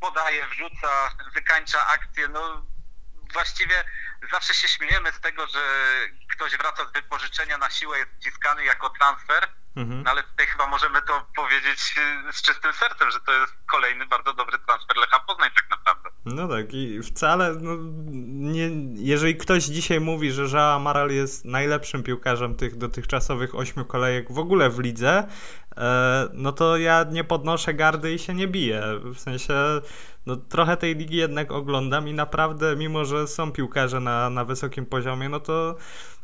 podaje, 0.00 0.46
wrzuca, 0.46 1.10
wykańcza 1.34 1.86
akcję, 1.86 2.28
no 2.28 2.66
właściwie 3.32 3.84
zawsze 4.32 4.54
się 4.54 4.68
śmiejemy 4.68 5.12
z 5.12 5.20
tego, 5.20 5.46
że 5.46 5.60
ktoś 6.38 6.56
wraca 6.56 6.88
z 6.88 6.92
wypożyczenia 6.92 7.58
na 7.58 7.70
siłę, 7.70 7.98
jest 7.98 8.10
wciskany 8.20 8.64
jako 8.64 8.90
transfer, 8.90 9.48
Mhm. 9.78 10.02
No 10.02 10.10
ale 10.10 10.22
tutaj 10.22 10.46
chyba 10.46 10.66
możemy 10.66 11.02
to 11.02 11.26
powiedzieć 11.36 11.94
y, 12.28 12.32
z 12.32 12.42
czystym 12.42 12.72
sercem, 12.72 13.10
że 13.10 13.20
to 13.20 13.32
jest 13.32 13.54
kolejny 13.72 14.06
bardzo 14.06 14.32
dobry 14.34 14.58
transfer 14.58 14.96
Lecha 14.96 15.20
Poznań 15.20 15.50
tak 15.56 15.70
naprawdę. 15.70 16.10
No 16.24 16.48
tak 16.48 16.74
i 16.74 17.02
wcale, 17.02 17.54
no, 17.60 17.76
nie, 18.52 18.70
jeżeli 18.94 19.36
ktoś 19.36 19.64
dzisiaj 19.64 20.00
mówi, 20.00 20.32
że 20.32 20.48
Żała 20.48 20.74
Amaral 20.74 21.10
jest 21.10 21.44
najlepszym 21.44 22.02
piłkarzem 22.02 22.54
tych 22.56 22.76
dotychczasowych 22.76 23.54
ośmiu 23.54 23.84
kolejek 23.84 24.32
w 24.32 24.38
ogóle 24.38 24.70
w 24.70 24.78
lidze, 24.78 25.28
e, 25.76 26.28
no 26.32 26.52
to 26.52 26.76
ja 26.76 27.04
nie 27.10 27.24
podnoszę 27.24 27.74
gardy 27.74 28.12
i 28.12 28.18
się 28.18 28.34
nie 28.34 28.48
biję. 28.48 28.82
W 29.04 29.18
sensie, 29.18 29.54
no 30.26 30.36
trochę 30.36 30.76
tej 30.76 30.96
ligi 30.96 31.16
jednak 31.16 31.52
oglądam 31.52 32.08
i 32.08 32.14
naprawdę, 32.14 32.76
mimo 32.76 33.04
że 33.04 33.26
są 33.26 33.52
piłkarze 33.52 34.00
na, 34.00 34.30
na 34.30 34.44
wysokim 34.44 34.86
poziomie, 34.86 35.28
no 35.28 35.40
to 35.40 35.76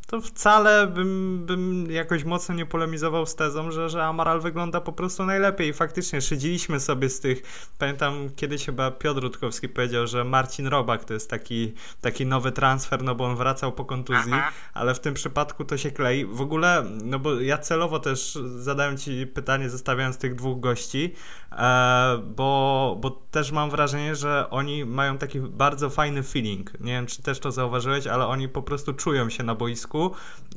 to 0.06 0.20
wcale 0.20 0.86
bym, 0.86 1.42
bym 1.46 1.90
jakoś 1.90 2.24
mocno 2.24 2.54
nie 2.54 2.66
polemizował 2.66 3.26
z 3.26 3.34
tezą, 3.34 3.70
że, 3.70 3.88
że 3.88 4.04
Amaral 4.04 4.40
wygląda 4.40 4.80
po 4.80 4.92
prostu 4.92 5.26
najlepiej. 5.26 5.68
I 5.68 5.72
faktycznie 5.72 6.20
szydziliśmy 6.20 6.80
sobie 6.80 7.08
z 7.08 7.20
tych. 7.20 7.42
Pamiętam 7.78 8.28
kiedyś 8.36 8.64
chyba 8.66 8.90
Piotr 8.90 9.20
Rutkowski 9.20 9.68
powiedział, 9.68 10.06
że 10.06 10.24
Marcin 10.24 10.66
Robak 10.66 11.04
to 11.04 11.14
jest 11.14 11.30
taki, 11.30 11.72
taki 12.00 12.26
nowy 12.26 12.52
transfer, 12.52 13.02
no 13.02 13.14
bo 13.14 13.24
on 13.24 13.36
wracał 13.36 13.72
po 13.72 13.84
kontuzji, 13.84 14.32
Aha. 14.32 14.52
ale 14.74 14.94
w 14.94 15.00
tym 15.00 15.14
przypadku 15.14 15.64
to 15.64 15.76
się 15.76 15.90
klei. 15.90 16.24
W 16.24 16.40
ogóle, 16.40 16.84
no 17.04 17.18
bo 17.18 17.40
ja 17.40 17.58
celowo 17.58 17.98
też 17.98 18.38
zadałem 18.56 18.98
Ci 18.98 19.26
pytanie, 19.26 19.70
zostawiając 19.70 20.18
tych 20.18 20.34
dwóch 20.34 20.60
gości, 20.60 21.14
e, 21.52 22.18
bo, 22.36 22.96
bo 23.00 23.10
też 23.10 23.52
mam 23.52 23.70
wrażenie, 23.70 24.16
że 24.16 24.50
oni 24.50 24.84
mają 24.84 25.18
taki 25.18 25.40
bardzo 25.40 25.90
fajny 25.90 26.22
feeling. 26.22 26.80
Nie 26.80 26.92
wiem, 26.92 27.06
czy 27.06 27.22
też 27.22 27.38
to 27.38 27.52
zauważyłeś, 27.52 28.06
ale 28.06 28.26
oni 28.26 28.48
po 28.48 28.62
prostu 28.62 28.92
czują 28.92 29.30
się 29.30 29.42
na 29.42 29.54
boisku 29.54 29.93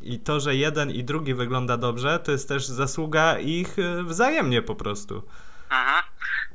i 0.01 0.19
to, 0.19 0.39
że 0.39 0.55
jeden 0.55 0.91
i 0.91 1.03
drugi 1.03 1.33
wygląda 1.33 1.77
dobrze, 1.77 2.19
to 2.19 2.31
jest 2.31 2.47
też 2.47 2.65
zasługa 2.65 3.37
ich 3.39 3.79
e, 3.79 4.03
wzajemnie 4.03 4.61
po 4.61 4.75
prostu. 4.75 5.29
Mhm. 5.69 6.03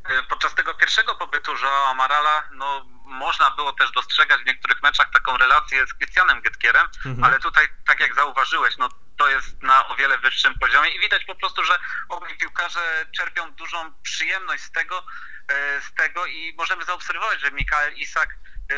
E, 0.04 0.22
podczas 0.22 0.54
tego 0.54 0.74
pierwszego 0.74 1.14
pobytu 1.14 1.52
Joao 1.62 1.86
Amarala, 1.86 2.42
no 2.52 2.84
można 3.04 3.50
było 3.50 3.72
też 3.72 3.92
dostrzegać 3.92 4.42
w 4.42 4.46
niektórych 4.46 4.82
meczach 4.82 5.10
taką 5.12 5.36
relację 5.36 5.86
z 5.86 5.94
Christianem 5.94 6.40
Gytkierem, 6.40 6.86
mhm. 7.06 7.24
ale 7.24 7.40
tutaj, 7.40 7.68
tak 7.86 8.00
jak 8.00 8.14
zauważyłeś, 8.14 8.76
no 8.76 8.88
to 9.18 9.28
jest 9.30 9.62
na 9.62 9.88
o 9.88 9.96
wiele 9.96 10.18
wyższym 10.18 10.58
poziomie 10.58 10.90
i 10.90 11.00
widać 11.00 11.24
po 11.24 11.34
prostu, 11.34 11.64
że 11.64 11.78
obaj 12.08 12.38
piłkarze 12.38 13.06
czerpią 13.16 13.52
dużą 13.52 13.92
przyjemność 14.02 14.62
z 14.62 14.70
tego, 14.70 15.04
e, 15.48 15.80
z 15.80 15.94
tego 15.94 16.26
i 16.26 16.54
możemy 16.58 16.84
zaobserwować, 16.84 17.40
że 17.40 17.50
Mikael 17.50 17.94
Isak 17.94 18.28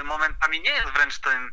momentami 0.05 0.61
nie 0.61 0.71
jest 0.71 0.91
wręcz 0.91 1.19
tym 1.19 1.53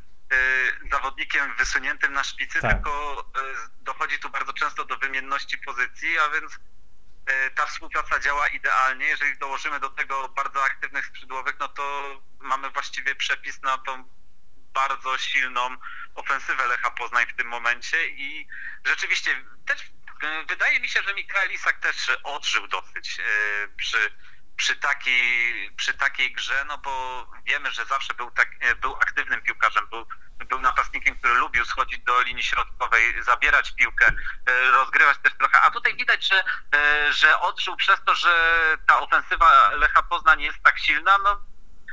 zawodnikiem 0.91 1.55
wysuniętym 1.55 2.13
na 2.13 2.23
szpicy, 2.23 2.61
tak. 2.61 2.71
tylko 2.73 3.21
y, 3.21 3.83
dochodzi 3.83 4.19
tu 4.19 4.29
bardzo 4.29 4.53
często 4.53 4.85
do 4.85 4.97
wymienności 4.97 5.57
pozycji, 5.57 6.19
a 6.19 6.29
więc 6.29 6.53
y, 6.53 7.51
ta 7.55 7.65
współpraca 7.65 8.19
działa 8.19 8.47
idealnie. 8.47 9.05
Jeżeli 9.05 9.37
dołożymy 9.37 9.79
do 9.79 9.89
tego 9.89 10.29
bardzo 10.29 10.63
aktywnych 10.63 11.05
skrzydłowych, 11.05 11.55
no 11.59 11.67
to 11.67 12.15
mamy 12.39 12.69
właściwie 12.69 13.15
przepis 13.15 13.61
na 13.61 13.77
tą 13.77 14.03
bardzo 14.73 15.17
silną 15.17 15.77
ofensywę 16.15 16.67
Lecha 16.67 16.91
Poznań 16.91 17.25
w 17.25 17.35
tym 17.35 17.47
momencie 17.47 18.07
i 18.07 18.47
rzeczywiście 18.85 19.43
też 19.65 19.91
wydaje 20.47 20.79
mi 20.79 20.87
się, 20.87 21.01
że 21.03 21.13
Mikael 21.13 21.51
Isak 21.51 21.79
też 21.79 22.11
odżył 22.23 22.67
dosyć 22.67 23.17
przy 23.77 24.11
przy 24.61 24.75
takiej, 24.75 25.71
przy 25.77 25.93
takiej 25.93 26.33
grze, 26.33 26.65
no 26.67 26.77
bo 26.77 27.27
wiemy, 27.45 27.71
że 27.71 27.85
zawsze 27.85 28.13
był, 28.13 28.31
tak, 28.31 28.49
był 28.81 28.95
aktywnym 28.95 29.41
piłkarzem, 29.41 29.87
był, 29.87 30.05
był 30.49 30.59
napastnikiem, 30.59 31.15
który 31.17 31.33
lubił 31.33 31.60
schodzić 31.71 32.03
do 32.03 32.21
linii 32.21 32.43
środkowej, 32.43 33.23
zabierać 33.23 33.71
piłkę, 33.71 34.05
e, 34.45 34.71
rozgrywać 34.71 35.17
też 35.23 35.33
trochę, 35.37 35.61
a 35.61 35.71
tutaj 35.71 35.95
widać, 35.95 36.27
że, 36.27 36.43
e, 36.75 37.13
że 37.13 37.39
odżył 37.39 37.75
przez 37.75 38.03
to, 38.05 38.15
że 38.15 38.33
ta 38.87 38.99
ofensywa 38.99 39.71
Lecha 39.75 40.03
Poznań 40.03 40.41
jest 40.41 40.63
tak 40.63 40.79
silna, 40.79 41.17
no 41.23 41.39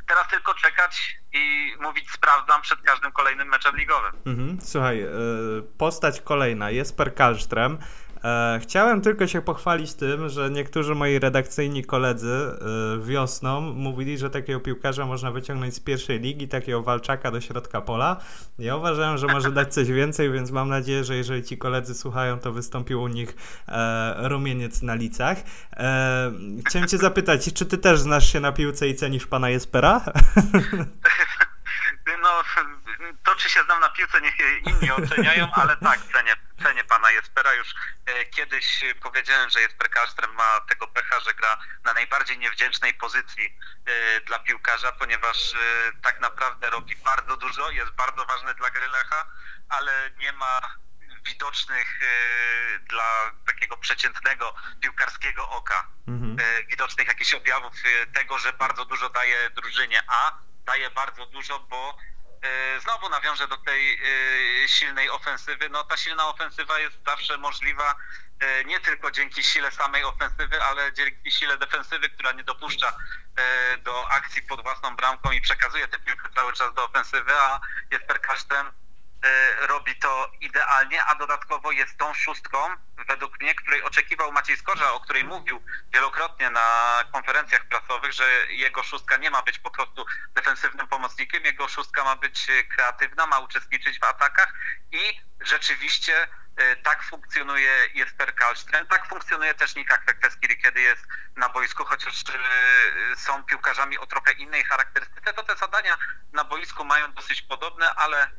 teraz 0.06 0.28
tylko 0.28 0.54
czekać 0.54 1.18
i 1.32 1.74
mówić 1.80 2.10
sprawdzam 2.10 2.62
przed 2.62 2.82
każdym 2.82 3.12
kolejnym 3.12 3.48
meczem 3.48 3.76
ligowym. 3.76 4.12
Mhm. 4.26 4.58
Słuchaj, 4.60 5.06
postać 5.78 6.20
kolejna, 6.20 6.70
Jesper 6.70 7.14
Kallström. 7.14 7.78
E, 8.24 8.58
chciałem 8.62 9.00
tylko 9.00 9.26
się 9.26 9.42
pochwalić 9.42 9.94
tym, 9.94 10.28
że 10.28 10.50
niektórzy 10.50 10.94
moi 10.94 11.18
redakcyjni 11.18 11.84
koledzy 11.84 12.32
e, 12.32 13.04
wiosną 13.04 13.60
mówili, 13.60 14.18
że 14.18 14.30
takiego 14.30 14.60
piłkarza 14.60 15.06
można 15.06 15.30
wyciągnąć 15.30 15.74
z 15.74 15.80
pierwszej 15.80 16.20
ligi, 16.20 16.48
takiego 16.48 16.82
walczaka 16.82 17.30
do 17.30 17.40
środka 17.40 17.80
pola. 17.80 18.16
Ja 18.58 18.76
uważałem, 18.76 19.18
że 19.18 19.26
może 19.26 19.52
dać 19.52 19.74
coś 19.74 19.88
więcej, 19.88 20.32
więc 20.32 20.50
mam 20.50 20.68
nadzieję, 20.68 21.04
że 21.04 21.16
jeżeli 21.16 21.42
ci 21.42 21.58
koledzy 21.58 21.94
słuchają, 21.94 22.38
to 22.38 22.52
wystąpił 22.52 23.02
u 23.02 23.08
nich 23.08 23.36
e, 23.68 24.28
rumieniec 24.28 24.82
na 24.82 24.94
licach. 24.94 25.38
Chciałem 26.66 26.88
cię 26.88 26.98
zapytać, 26.98 27.52
czy 27.52 27.66
ty 27.66 27.78
też 27.78 28.00
znasz 28.00 28.32
się 28.32 28.40
na 28.40 28.52
piłce 28.52 28.88
i 28.88 28.94
cenisz 28.94 29.26
pana 29.26 29.50
Jespera? 29.50 30.00
No, 32.22 32.42
to 33.24 33.34
czy 33.34 33.50
się 33.50 33.62
znam 33.62 33.80
na 33.80 33.88
piłce, 33.88 34.20
niech 34.20 34.34
inni 34.66 34.90
oceniają, 34.90 35.48
ale 35.52 35.76
tak, 35.76 36.00
cenię, 36.12 36.36
cenię 36.62 36.84
pana 36.84 37.10
Jespera. 37.10 37.54
Już 37.54 37.74
e, 38.06 38.24
kiedyś 38.24 38.84
powiedziałem, 39.02 39.50
że 39.50 39.60
Jesper 39.60 39.90
Karstrem 39.90 40.34
ma 40.34 40.60
tego 40.68 40.88
pecha, 40.88 41.20
że 41.20 41.34
gra 41.34 41.58
na 41.84 41.94
najbardziej 41.94 42.38
niewdzięcznej 42.38 42.94
pozycji 42.94 43.58
e, 43.86 44.20
dla 44.20 44.38
piłkarza, 44.38 44.92
ponieważ 44.92 45.54
e, 45.54 45.56
tak 46.02 46.20
naprawdę 46.20 46.70
robi 46.70 46.96
bardzo 46.96 47.36
dużo, 47.36 47.70
jest 47.70 47.90
bardzo 47.90 48.26
ważny 48.26 48.54
dla 48.54 48.70
gry 48.70 48.88
Lecha, 48.88 49.26
ale 49.68 50.10
nie 50.18 50.32
ma 50.32 50.60
widocznych 51.26 52.00
dla 52.88 53.30
takiego 53.46 53.76
przeciętnego 53.76 54.54
piłkarskiego 54.80 55.50
oka, 55.50 55.86
mhm. 56.08 56.36
widocznych 56.68 57.08
jakichś 57.08 57.34
objawów 57.34 57.72
tego, 58.14 58.38
że 58.38 58.52
bardzo 58.52 58.84
dużo 58.84 59.10
daje 59.10 59.50
drużynie 59.50 60.02
A, 60.08 60.38
daje 60.68 60.90
bardzo 60.90 61.26
dużo, 61.26 61.58
bo 61.58 61.98
e, 62.00 62.07
znowu 62.80 63.08
nawiążę 63.08 63.48
do 63.48 63.56
tej 63.56 63.94
e, 64.64 64.68
silnej 64.68 65.10
ofensywy. 65.10 65.68
No 65.68 65.84
ta 65.84 65.96
silna 65.96 66.28
ofensywa 66.28 66.78
jest 66.78 66.96
zawsze 67.06 67.38
możliwa 67.38 67.94
e, 68.40 68.64
nie 68.64 68.80
tylko 68.80 69.10
dzięki 69.10 69.42
sile 69.42 69.70
samej 69.70 70.04
ofensywy, 70.04 70.62
ale 70.62 70.92
dzięki 70.92 71.30
sile 71.30 71.58
defensywy, 71.58 72.08
która 72.08 72.32
nie 72.32 72.44
dopuszcza 72.44 72.96
do 73.84 74.10
akcji 74.10 74.42
pod 74.42 74.62
własną 74.62 74.96
bramką 74.96 75.30
i 75.30 75.40
przekazuje 75.40 75.88
tę 75.88 75.98
piłkę 75.98 76.28
cały 76.34 76.52
czas 76.52 76.74
do 76.74 76.84
ofensywy, 76.84 77.32
a 77.40 77.60
Jesper 77.90 78.20
Kasztem 78.20 78.66
e, 78.66 78.87
robi 79.60 79.96
to 79.96 80.30
idealnie, 80.40 81.04
a 81.04 81.14
dodatkowo 81.14 81.72
jest 81.72 81.98
tą 81.98 82.14
szóstką, 82.14 82.58
według 83.08 83.40
mnie, 83.40 83.54
której 83.54 83.82
oczekiwał 83.82 84.32
Maciej 84.32 84.56
Skorza, 84.56 84.92
o 84.92 85.00
której 85.00 85.24
mówił 85.24 85.62
wielokrotnie 85.94 86.50
na 86.50 86.98
konferencjach 87.12 87.64
prasowych, 87.64 88.12
że 88.12 88.46
jego 88.48 88.82
szóstka 88.82 89.16
nie 89.16 89.30
ma 89.30 89.42
być 89.42 89.58
po 89.58 89.70
prostu 89.70 90.06
defensywnym 90.34 90.88
pomocnikiem, 90.88 91.44
jego 91.44 91.68
szóstka 91.68 92.04
ma 92.04 92.16
być 92.16 92.46
kreatywna, 92.76 93.26
ma 93.26 93.38
uczestniczyć 93.38 93.98
w 93.98 94.04
atakach 94.04 94.54
i 94.92 95.20
rzeczywiście 95.40 96.28
e, 96.56 96.76
tak 96.76 97.02
funkcjonuje 97.02 97.88
Jesper 97.94 98.34
Kalstrem, 98.34 98.86
tak 98.86 99.08
funkcjonuje 99.08 99.54
też 99.54 99.74
Nika 99.74 99.98
Kwekweski, 99.98 100.58
kiedy 100.62 100.80
jest 100.80 101.06
na 101.36 101.48
boisku, 101.48 101.84
chociaż 101.84 102.14
są 103.16 103.44
piłkarzami 103.44 103.98
o 103.98 104.06
trochę 104.06 104.32
innej 104.32 104.64
charakterystyce, 104.64 105.32
to 105.32 105.42
te 105.42 105.56
zadania 105.56 105.96
na 106.32 106.44
boisku 106.44 106.84
mają 106.84 107.12
dosyć 107.12 107.42
podobne, 107.42 107.94
ale 107.94 108.30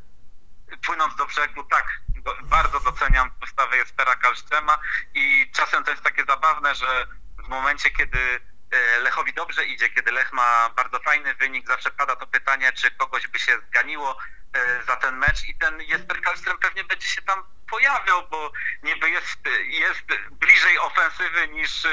płynąc 0.85 1.15
do 1.15 1.25
brzegu, 1.25 1.63
tak, 1.63 1.99
do, 2.23 2.35
bardzo 2.43 2.79
doceniam 2.79 3.31
postawę 3.31 3.77
Jespera 3.77 4.15
Kalstrema 4.15 4.79
i 5.13 5.51
czasem 5.55 5.83
to 5.83 5.91
jest 5.91 6.03
takie 6.03 6.25
zabawne, 6.25 6.75
że 6.75 7.07
w 7.45 7.47
momencie, 7.47 7.91
kiedy 7.91 8.39
e, 8.71 8.99
Lechowi 8.99 9.33
dobrze 9.33 9.65
idzie, 9.65 9.89
kiedy 9.89 10.11
Lech 10.11 10.33
ma 10.33 10.69
bardzo 10.75 10.99
fajny 10.99 11.35
wynik, 11.35 11.67
zawsze 11.67 11.91
pada 11.91 12.15
to 12.15 12.27
pytanie, 12.27 12.73
czy 12.73 12.91
kogoś 12.91 13.27
by 13.27 13.39
się 13.39 13.57
zganiło 13.67 14.17
e, 14.53 14.83
za 14.83 14.95
ten 14.95 15.17
mecz 15.17 15.43
i 15.49 15.57
ten 15.57 15.81
Jesper 15.81 16.21
Kalstrem 16.21 16.57
pewnie 16.57 16.83
będzie 16.83 17.07
się 17.07 17.21
tam 17.21 17.43
pojawiał, 17.69 18.27
bo 18.27 18.51
niby 18.83 19.09
jest, 19.09 19.39
jest 19.65 20.05
bliżej 20.31 20.79
ofensywy 20.79 21.47
niż 21.47 21.85
e, 21.85 21.89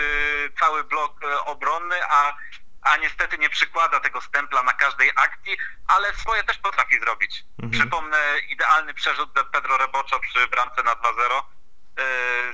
cały 0.61 0.85
blok 0.85 1.21
obronny, 1.45 1.97
a 2.09 2.37
a 2.86 2.96
niestety 2.96 3.38
nie 3.38 3.50
przykłada 3.50 4.00
tego 4.00 4.20
stempla 4.20 4.62
na 4.62 4.72
każdej 4.72 5.10
akcji, 5.16 5.56
ale 5.86 6.14
swoje 6.14 6.44
też 6.44 6.58
potrafi 6.58 7.00
zrobić. 7.00 7.44
Mhm. 7.62 7.70
Przypomnę 7.70 8.18
idealny 8.48 8.94
przerzut 8.94 9.32
do 9.32 9.44
Pedro 9.44 9.76
Reboczo 9.76 10.20
przy 10.20 10.46
bramce 10.46 10.82
na 10.82 10.94
2-0 10.94 11.02
e, 11.02 11.42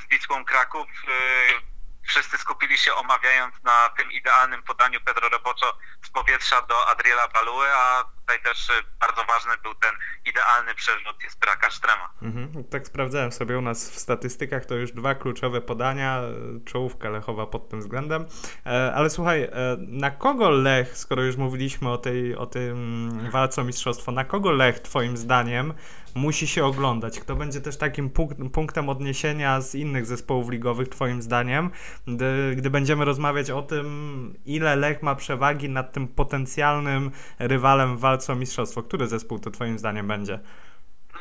z 0.00 0.08
Wisłą 0.10 0.44
Kraków. 0.44 0.88
E, 1.08 1.72
wszyscy 2.08 2.38
skupili 2.38 2.78
się 2.78 2.94
omawiając 2.94 3.54
na 3.62 3.88
tym 3.88 4.12
idealnym 4.12 4.62
podaniu 4.62 5.00
Pedro 5.00 5.28
Reboczo 5.28 5.78
z 6.04 6.10
powietrza 6.10 6.62
do 6.62 6.88
Adriela 6.88 7.28
Balue, 7.28 7.74
a 7.74 8.04
tutaj 8.26 8.43
też 8.43 8.71
y, 8.71 8.73
bardzo 9.00 9.25
ważny 9.25 9.52
był 9.62 9.75
ten 9.75 9.91
idealny 10.26 10.75
przerzut 10.75 11.23
Jespera 11.25 11.57
Kasztrema. 11.57 12.09
Mhm, 12.23 12.64
tak 12.64 12.87
sprawdzałem 12.87 13.33
sobie 13.33 13.59
u 13.59 13.61
nas 13.61 13.91
w 13.91 13.99
statystykach, 13.99 14.64
to 14.64 14.75
już 14.75 14.93
dwa 14.93 15.14
kluczowe 15.14 15.61
podania, 15.61 16.23
y, 16.57 16.64
czołówka 16.64 17.11
Lechowa 17.11 17.47
pod 17.47 17.69
tym 17.69 17.81
względem. 17.81 18.26
E, 18.67 18.93
ale 18.95 19.11
słuchaj, 19.11 19.43
e, 19.43 19.50
na 19.79 20.11
kogo 20.11 20.50
Lech, 20.50 20.99
skoro 20.99 21.23
już 21.23 21.37
mówiliśmy 21.37 21.91
o 21.91 21.99
tej 21.99 22.37
o 22.37 22.47
tym 22.47 23.11
walce 23.31 23.61
o 23.61 23.64
mistrzostwo, 23.64 24.12
na 24.12 24.25
kogo 24.25 24.52
Lech 24.52 24.81
twoim 24.81 25.17
zdaniem 25.17 25.75
musi 26.14 26.47
się 26.47 26.64
oglądać? 26.64 27.21
Kto 27.21 27.37
będzie 27.37 27.61
też 27.61 27.76
takim 27.76 28.11
punktem 28.52 28.88
odniesienia 28.88 29.61
z 29.61 29.75
innych 29.75 30.07
zespołów 30.07 30.50
ligowych 30.50 30.88
twoim 30.88 31.23
zdaniem, 31.23 31.71
gdy, 32.07 32.55
gdy 32.57 32.71
będziemy 32.71 33.05
rozmawiać 33.05 33.50
o 33.50 33.62
tym, 33.62 34.35
ile 34.47 34.76
Lech 34.76 35.02
ma 35.02 35.14
przewagi 35.14 35.69
nad 35.69 35.93
tym 35.93 36.09
potencjalnym 36.09 37.11
rywalem 37.38 37.97
w 37.97 38.00
walce 38.12 38.26
walce 38.26 38.33
o 38.33 38.37
mistrzostwo. 38.37 38.83
Który 38.83 39.09
zespół 39.09 39.38
to 39.38 39.50
twoim 39.50 39.78
zdaniem 39.78 40.09
będzie? 40.09 40.38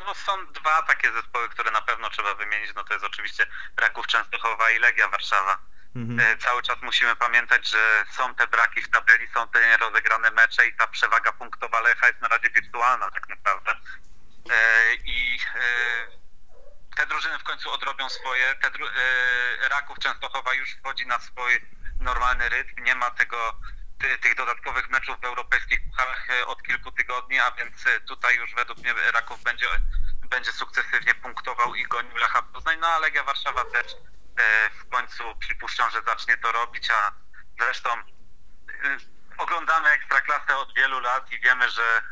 No 0.06 0.14
są 0.14 0.46
dwa 0.52 0.82
takie 0.82 1.12
zespoły, 1.12 1.48
które 1.48 1.70
na 1.70 1.82
pewno 1.82 2.10
trzeba 2.10 2.34
wymienić. 2.34 2.74
No 2.74 2.84
to 2.84 2.92
jest 2.92 3.04
oczywiście 3.04 3.46
Raków 3.76 4.06
Częstochowa 4.06 4.70
i 4.70 4.78
Legia 4.78 5.08
Warszawa. 5.08 5.58
Mhm. 5.96 6.20
E, 6.20 6.36
cały 6.36 6.62
czas 6.62 6.76
musimy 6.82 7.16
pamiętać, 7.16 7.70
że 7.70 8.04
są 8.10 8.34
te 8.34 8.46
braki 8.46 8.82
w 8.82 8.90
tabeli, 8.90 9.28
są 9.34 9.48
te 9.48 9.68
nierozegrane 9.68 10.30
mecze 10.30 10.66
i 10.66 10.76
ta 10.76 10.86
przewaga 10.86 11.32
punktowa 11.32 11.80
Lecha 11.80 12.06
jest 12.06 12.20
na 12.20 12.28
razie 12.28 12.50
wirtualna 12.50 13.10
tak 13.10 13.28
naprawdę. 13.28 13.70
E, 14.50 14.94
I 14.94 15.38
e, 15.54 15.66
te 16.96 17.06
drużyny 17.06 17.38
w 17.38 17.42
końcu 17.42 17.70
odrobią 17.70 18.08
swoje. 18.08 18.54
Te 18.54 18.70
Raków 19.68 19.98
Częstochowa 19.98 20.54
już 20.54 20.70
wchodzi 20.70 21.06
na 21.06 21.18
swój 21.18 21.52
normalny 22.00 22.48
rytm. 22.48 22.82
Nie 22.84 22.94
ma 22.94 23.10
tego 23.10 23.54
tych 24.20 24.34
dodatkowych 24.34 24.90
meczów 24.90 25.20
w 25.20 25.24
europejskich 25.24 25.80
pucharach 25.90 26.30
e, 26.30 26.46
od 26.46 26.62
kilku 26.62 26.92
tygodni, 26.92 27.38
a 27.38 27.50
więc 27.50 27.86
e, 27.86 28.00
tutaj 28.00 28.36
już 28.36 28.54
według 28.54 28.78
mnie 28.78 28.94
Raków 29.12 29.42
będzie, 29.42 29.66
będzie 30.30 30.52
sukcesywnie 30.52 31.14
punktował 31.14 31.74
i 31.74 31.84
gonił 31.84 32.16
Lecha 32.16 32.42
Poznań, 32.42 32.78
no 32.80 32.86
a 32.86 32.98
Legia 32.98 33.24
Warszawa 33.24 33.64
też 33.64 33.86
e, 34.36 34.70
w 34.70 34.88
końcu 34.88 35.36
przypuszczam, 35.38 35.90
że 35.90 36.02
zacznie 36.02 36.36
to 36.36 36.52
robić, 36.52 36.90
a 36.90 37.12
zresztą 37.60 37.90
oglądamy 39.38 39.88
Ekstraklasę 39.88 40.56
od 40.56 40.74
wielu 40.74 41.00
lat 41.00 41.32
i 41.32 41.40
wiemy, 41.40 41.70
że 41.70 42.02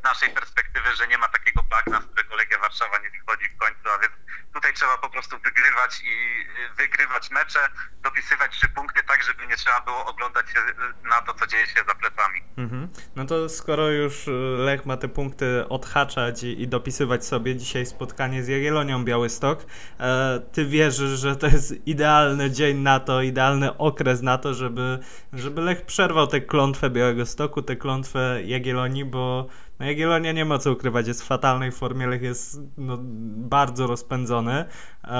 z 0.00 0.02
naszej 0.02 0.30
perspektywy, 0.30 0.96
że 0.96 1.08
nie 1.08 1.18
ma 1.18 1.28
takiego 1.28 1.62
bagna, 1.62 2.00
z 2.00 2.04
którego 2.04 2.36
Legia 2.36 2.58
Warszawa 2.58 2.98
nie 2.98 3.10
wychodzi 3.10 3.48
w 3.48 3.56
końcu, 3.56 3.88
a 3.94 3.98
więc 3.98 4.12
tutaj 4.54 4.72
trzeba 4.74 4.98
po 4.98 5.10
prostu 5.10 5.38
wygrywać 5.38 6.02
i 6.04 6.46
wygrywać 6.76 7.30
mecze, 7.30 7.58
dopisywać 8.02 8.52
trzy 8.52 8.68
punkty 8.68 9.02
tak, 9.02 9.22
żeby 9.22 9.46
nie 9.46 9.56
trzeba 9.56 9.80
było 9.80 10.06
oglądać 10.06 10.50
się 10.50 10.58
na 11.04 11.20
to, 11.22 11.34
co 11.34 11.46
dzieje 11.46 11.66
się 11.66 11.80
za 11.88 11.94
plecami. 11.94 12.40
Mhm. 12.56 12.88
No 13.16 13.24
to 13.24 13.48
skoro 13.48 13.88
już 13.88 14.14
Lech 14.58 14.86
ma 14.86 14.96
te 14.96 15.08
punkty 15.08 15.68
odhaczać 15.68 16.42
i, 16.42 16.62
i 16.62 16.68
dopisywać 16.68 17.26
sobie 17.26 17.56
dzisiaj 17.56 17.86
spotkanie 17.86 18.44
z 18.44 18.48
Jagiellonią 18.48 19.04
Białystok, 19.04 19.66
e, 20.00 20.40
ty 20.52 20.66
wierzysz, 20.66 21.20
że 21.20 21.36
to 21.36 21.46
jest 21.46 21.86
idealny 21.86 22.50
dzień 22.50 22.76
na 22.76 23.00
to, 23.00 23.22
idealny 23.22 23.78
okres 23.78 24.22
na 24.22 24.38
to, 24.38 24.54
żeby, 24.54 24.98
żeby 25.32 25.60
Lech 25.60 25.86
przerwał 25.86 26.26
tę 26.26 26.40
klątwę 26.40 26.90
Białego 26.90 27.26
Stoku, 27.26 27.62
tę 27.62 27.76
klątwę 27.76 28.42
Jagiellonii, 28.44 29.04
bo 29.04 29.48
no 29.80 29.86
Jagiellonia 29.86 30.32
nie 30.32 30.44
ma 30.44 30.58
co 30.58 30.72
ukrywać, 30.72 31.08
jest 31.08 31.22
w 31.22 31.26
fatalnej 31.26 31.72
formie, 31.72 32.06
Lech 32.06 32.22
jest 32.22 32.60
no, 32.78 32.98
bardzo 33.36 33.86
rozpędzony. 33.86 34.64
Eee, 35.04 35.12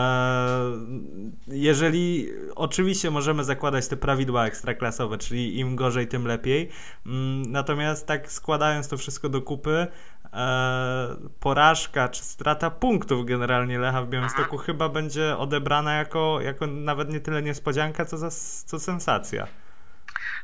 jeżeli 1.46 2.28
oczywiście 2.54 3.10
możemy 3.10 3.44
zakładać 3.44 3.88
te 3.88 3.96
prawidła 3.96 4.46
ekstraklasowe, 4.46 5.18
czyli 5.18 5.58
im 5.58 5.76
gorzej, 5.76 6.08
tym 6.08 6.26
lepiej. 6.26 6.68
Mm, 7.06 7.52
natomiast 7.52 8.06
tak 8.06 8.32
składając 8.32 8.88
to 8.88 8.96
wszystko 8.96 9.28
do 9.28 9.42
kupy, 9.42 9.86
eee, 10.32 11.16
porażka 11.40 12.08
czy 12.08 12.22
strata 12.22 12.70
punktów 12.70 13.26
generalnie 13.26 13.78
Lecha 13.78 14.02
w 14.02 14.08
Białymstoku 14.08 14.56
chyba 14.58 14.88
będzie 14.88 15.36
odebrana 15.36 15.94
jako, 15.94 16.40
jako 16.40 16.66
nawet 16.66 17.12
nie 17.12 17.20
tyle 17.20 17.42
niespodzianka, 17.42 18.04
co, 18.04 18.18
za, 18.18 18.30
co 18.66 18.80
sensacja. 18.80 19.46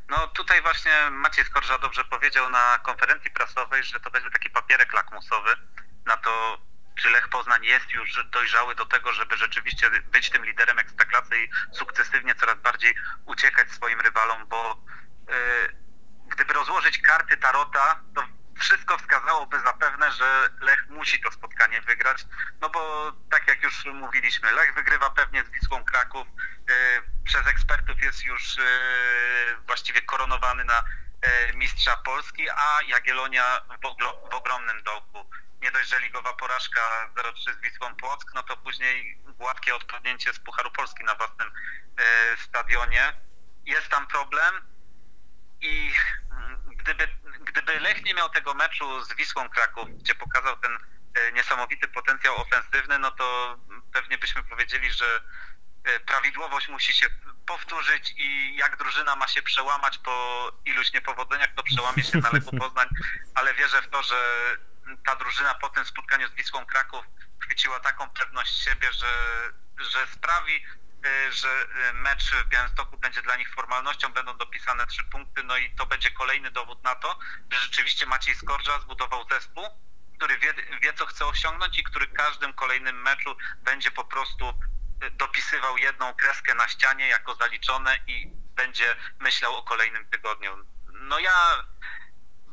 No 0.09 0.27
tutaj 0.27 0.63
właśnie 0.63 1.11
Maciej 1.11 1.45
Skorża 1.45 1.79
dobrze 1.79 2.05
powiedział 2.05 2.51
na 2.51 2.79
konferencji 2.79 3.31
prasowej, 3.31 3.85
że 3.85 4.01
to 4.01 4.11
będzie 4.11 4.31
taki 4.31 4.51
papierek 4.51 4.93
lakmusowy 4.93 5.57
na 6.07 6.17
to, 6.17 6.59
czy 6.99 7.11
Lech 7.11 7.29
Poznań 7.29 7.65
jest 7.65 7.91
już 7.91 8.25
dojrzały 8.33 8.75
do 8.75 8.87
tego, 8.87 9.13
żeby 9.13 9.37
rzeczywiście 9.37 9.91
być 9.91 10.31
tym 10.31 10.45
liderem 10.45 10.79
ekstraklasy 10.79 11.45
i 11.45 11.49
sukcesywnie 11.73 12.35
coraz 12.35 12.59
bardziej 12.59 12.95
uciekać 13.25 13.71
swoim 13.71 14.01
rywalom, 14.01 14.47
bo 14.47 14.85
yy, 15.29 15.77
gdyby 16.27 16.53
rozłożyć 16.53 16.99
karty 16.99 17.37
Tarota, 17.37 18.01
to 18.15 18.36
wszystko 18.59 18.99
wskazałoby 18.99 19.61
zapewne, 19.61 20.13
że 20.13 20.51
Lech 20.61 20.89
musi 20.89 21.21
to 21.21 21.31
spotkanie 21.33 21.81
wygrać, 21.81 22.27
no 22.61 22.71
bo 22.71 23.13
tak 23.31 23.49
jak 23.49 23.63
już 23.63 23.85
mówiliśmy, 23.85 24.53
Lech 24.53 24.75
wygrywa 24.75 25.11
pewnie 25.11 25.45
z 25.45 25.51
Wisłą 25.51 25.85
Kraków, 25.85 26.27
e, 26.71 27.03
przez 27.25 27.47
ekspertów 27.47 28.03
jest 28.03 28.25
już 28.25 28.59
e, 28.59 28.63
właściwie 29.67 30.03
koronowany 30.03 30.65
na 30.65 30.85
e, 31.23 31.53
mistrza 31.53 31.97
Polski, 31.97 32.51
a 32.51 32.83
Jagiellonia 32.83 33.61
w, 33.83 34.35
ogromnym 34.35 34.83
dołku. 34.83 35.31
Nie 35.63 35.71
dość, 35.71 35.89
że 35.89 36.01
ligowa 36.01 36.33
porażka 36.33 37.11
0-3 37.17 37.55
z 37.55 37.61
Wisłą 37.61 37.97
Płock, 37.97 38.35
no 38.35 38.43
to 38.43 38.57
później 38.57 39.19
gładkie 39.25 39.75
odpadnięcie 39.75 40.33
z 40.33 40.39
Pucharu 40.39 40.71
Polski 40.71 41.05
na 41.05 41.15
własnym 41.15 41.51
stadionie. 42.45 43.13
Jest 43.65 43.89
tam 43.89 44.07
problem 44.07 44.55
i 45.61 45.93
gdyby 46.87 47.09
gdyby 47.47 47.81
Lech 47.81 48.05
nie 48.05 48.15
miał 48.15 48.29
tego 48.29 48.55
meczu 48.55 49.05
z 49.05 49.15
Wisłą 49.15 49.49
Kraków, 49.49 49.89
gdzie 49.99 50.15
pokazał 50.15 50.57
ten 50.57 50.79
e, 51.15 51.33
niesamowity 51.33 51.89
potencjał 51.89 52.37
ofensywny, 52.37 52.99
no 52.99 53.11
to 53.11 53.57
pewnie 53.93 54.19
byśmy 54.19 54.43
powiedzieli, 54.43 54.93
że 54.93 55.21
e, 55.85 56.01
prawidłowość 56.01 56.69
musi 56.69 56.93
się 56.93 57.07
powtórzyć 57.47 58.15
i 58.17 58.57
jak 58.57 58.77
drużyna 58.77 59.17
ma 59.17 59.29
się 59.29 59.43
przełamać 59.43 59.99
po 59.99 60.53
iluś 60.65 60.93
niepowodzeniach, 60.93 61.55
to 61.57 61.63
przełamie 61.63 62.03
się 62.03 62.19
na 62.19 62.31
Lechu 62.33 62.57
Poznań, 62.57 62.89
ale 63.35 63.55
wierzę 63.55 63.83
w 63.83 63.89
to, 63.89 64.03
że 64.03 64.17
ta 65.07 65.17
drużyna 65.17 65.55
po 65.55 65.69
tym 65.69 65.85
spotkaniu 65.85 66.29
z 66.29 66.35
Wisłą 66.35 66.67
Kraków 66.67 67.05
chwyciła 67.39 67.81
taką 67.81 68.11
pewność 68.11 68.65
siebie, 68.65 68.93
że, 68.93 69.07
że 69.79 70.07
sprawi, 70.07 70.65
że 71.31 71.67
y, 71.91 71.93
mecz 71.93 72.31
w 72.31 72.49
Białymstoku 72.49 72.99
będzie 72.99 73.23
dla 73.23 73.37
nich 73.37 73.55
formalnością, 73.55 74.13
będą 74.13 74.37
dopisane 74.37 74.87
trzy 74.87 75.05
punkty, 75.05 75.43
no 75.43 75.57
i 75.57 75.71
to 75.71 75.87
będzie 75.87 76.11
kolejny 76.11 76.51
dowód 76.51 76.85
na 76.85 76.95
to, 76.95 77.19
że 77.53 77.61
rzeczywiście 77.61 78.07
Maciej 78.07 78.35
Skorża 78.35 78.81
zbudował 78.81 79.29
zespół, 79.31 79.65
który 80.17 80.39
wie, 80.39 80.55
wie 80.83 80.93
co 80.93 81.07
chce 81.07 81.27
osiągnąć 81.27 81.79
i 81.79 81.85
który 81.85 82.07
każdym 82.07 82.53
kolejnym 82.53 83.03
meczu 83.03 83.37
będzie 83.59 83.91
po 83.91 84.05
prostu 84.05 84.49
y, 85.03 85.11
dopisywał 85.11 85.79
jedną 85.79 86.15
kreskę 86.15 86.55
na 86.55 86.69
ścianie 86.69 87.09
jako 87.09 87.35
zaliczone 87.35 87.99
i 88.07 88.31
będzie 88.57 88.97
myślał 89.21 89.57
o 89.57 89.63
kolejnym 89.63 90.07
tygodniu. 90.11 90.67
No 90.93 91.19
ja 91.19 91.65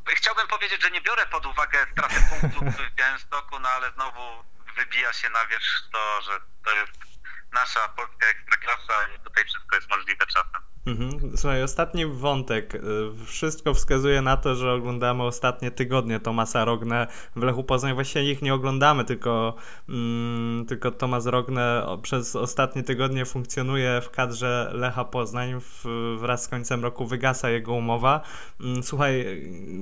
chciałbym 0.08 0.48
powiedzieć, 0.48 0.82
że 0.82 0.92
nie 0.92 1.02
biorę 1.02 1.26
pod 1.26 1.46
uwagę 1.46 1.88
straty 1.92 2.16
punktów 2.30 2.64
w 2.64 2.96
Białymstoku, 2.96 3.60
no 3.60 3.70
ale 3.70 3.92
znowu 3.92 4.44
wybija 4.76 5.14
się 5.14 5.30
na 5.30 5.48
wierzch 5.48 5.90
to, 5.92 6.22
że 6.22 6.40
to 6.66 6.72
jest 6.72 7.13
nasza 7.54 7.80
polska 7.88 8.28
ekstraklasa 8.28 8.94
i 9.16 9.20
tutaj 9.20 9.46
wszystko 9.46 9.76
jest 9.76 9.90
możliwe 9.90 10.26
czasem. 10.26 10.74
Mhm. 10.86 11.38
Słuchaj, 11.38 11.64
ostatni 11.64 12.06
wątek. 12.06 12.76
Y, 12.76 12.80
wszystko 13.26 13.74
wskazuje 13.74 14.22
na 14.22 14.38
to, 14.38 14.56
że 14.56 14.74
oglądamy 14.74 15.24
ostatnie 15.24 15.72
tygodnie 15.72 16.20
Tomasa 16.20 16.66
Rogne 16.66 17.08
w 17.36 17.44
Lechu 17.44 17.64
Poznań. 17.64 17.94
Właściwie 17.94 18.32
ich 18.32 18.42
nie 18.42 18.54
oglądamy, 18.54 19.06
tylko, 19.06 19.56
mm, 19.90 20.66
tylko 20.66 20.92
Tomas 20.92 21.26
Rogne 21.26 21.86
przez 22.02 22.36
ostatnie 22.36 22.84
tygodnie 22.84 23.26
funkcjonuje 23.26 24.02
w 24.02 24.10
kadrze 24.10 24.72
Lecha 24.74 25.06
Poznań. 25.06 25.60
W, 25.62 25.86
wraz 26.20 26.44
z 26.44 26.48
końcem 26.48 26.84
roku 26.84 27.06
wygasa 27.06 27.50
jego 27.50 27.74
umowa. 27.74 28.22
Mm, 28.62 28.84
słuchaj, 28.84 29.42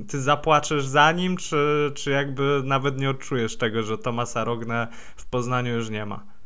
ty 0.10 0.22
zapłaczesz 0.22 0.86
za 0.86 1.12
nim, 1.12 1.38
czy, 1.38 1.92
czy 1.96 2.12
jakby 2.12 2.62
nawet 2.64 2.98
nie 2.98 3.10
odczujesz 3.10 3.58
tego, 3.58 3.84
że 3.84 3.98
Tomasa 3.98 4.44
Rogne 4.44 4.88
w 5.16 5.26
Poznaniu 5.26 5.74
już 5.74 5.90
nie 5.90 6.06
ma? 6.06 6.41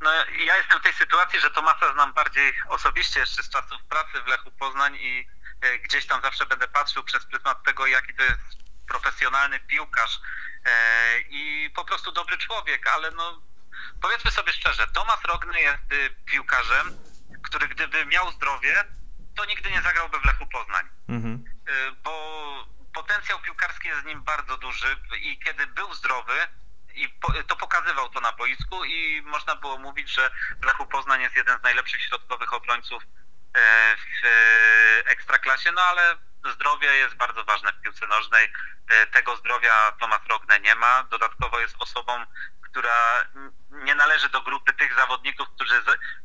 No, 0.00 0.10
ja 0.46 0.56
jestem 0.56 0.80
w 0.80 0.82
tej 0.82 0.92
sytuacji, 0.92 1.40
że 1.40 1.50
Tomasa 1.50 1.92
znam 1.92 2.12
bardziej 2.12 2.52
osobiście 2.68 3.20
jeszcze 3.20 3.42
z 3.42 3.50
czasów 3.50 3.84
pracy 3.84 4.22
w 4.22 4.26
Lechu 4.26 4.50
Poznań 4.50 4.96
i 4.96 5.28
e, 5.60 5.78
gdzieś 5.78 6.06
tam 6.06 6.22
zawsze 6.22 6.46
będę 6.46 6.68
patrzył 6.68 7.04
przez 7.04 7.26
pryzmat 7.26 7.62
tego, 7.62 7.86
jaki 7.86 8.14
to 8.14 8.22
jest 8.22 8.40
profesjonalny 8.88 9.60
piłkarz 9.60 10.20
e, 10.64 11.20
i 11.20 11.70
po 11.74 11.84
prostu 11.84 12.12
dobry 12.12 12.38
człowiek, 12.38 12.86
ale 12.86 13.10
no 13.10 13.42
powiedzmy 14.02 14.30
sobie 14.30 14.52
szczerze, 14.52 14.86
Tomas 14.86 15.24
Rogne 15.24 15.60
jest 15.60 15.92
y, 15.92 16.10
piłkarzem, 16.24 16.98
który 17.42 17.68
gdyby 17.68 18.06
miał 18.06 18.32
zdrowie, 18.32 18.84
to 19.36 19.44
nigdy 19.44 19.70
nie 19.70 19.82
zagrałby 19.82 20.20
w 20.20 20.24
Lechu 20.24 20.46
Poznań. 20.46 20.88
Mhm. 21.08 21.44
E, 21.68 21.92
bo 21.92 22.66
potencjał 22.94 23.38
piłkarski 23.40 23.88
jest 23.88 24.02
z 24.02 24.04
nim 24.04 24.22
bardzo 24.22 24.56
duży 24.56 24.96
i 25.20 25.38
kiedy 25.38 25.66
był 25.66 25.94
zdrowy, 25.94 26.34
i 26.96 27.08
to 27.46 27.56
pokazywał 27.56 28.08
to 28.08 28.20
na 28.20 28.32
boisku 28.32 28.84
i 28.84 29.22
można 29.22 29.56
było 29.56 29.78
mówić, 29.78 30.10
że 30.10 30.30
Lechu 30.62 30.86
Poznań 30.86 31.20
jest 31.20 31.36
jeden 31.36 31.58
z 31.58 31.62
najlepszych 31.62 32.02
środkowych 32.02 32.54
obrońców 32.54 33.02
e, 33.02 33.96
w 33.96 34.26
e, 34.26 35.10
ekstraklasie, 35.10 35.72
no 35.72 35.82
ale 35.82 36.16
zdrowie 36.52 36.88
jest 36.96 37.14
bardzo 37.14 37.44
ważne 37.44 37.72
w 37.72 37.80
piłce 37.80 38.06
nożnej. 38.06 38.52
E, 38.88 39.06
tego 39.06 39.36
zdrowia 39.36 39.92
Tomasz 40.00 40.26
Rogne 40.28 40.60
nie 40.60 40.74
ma. 40.74 41.02
Dodatkowo 41.10 41.60
jest 41.60 41.76
osobą, 41.78 42.26
która 42.62 43.24
nie 43.70 43.94
należy 43.94 44.28
do 44.28 44.42
grupy 44.42 44.72
tych 44.72 44.94
zawodników, 44.94 45.48
którzy 45.48 45.74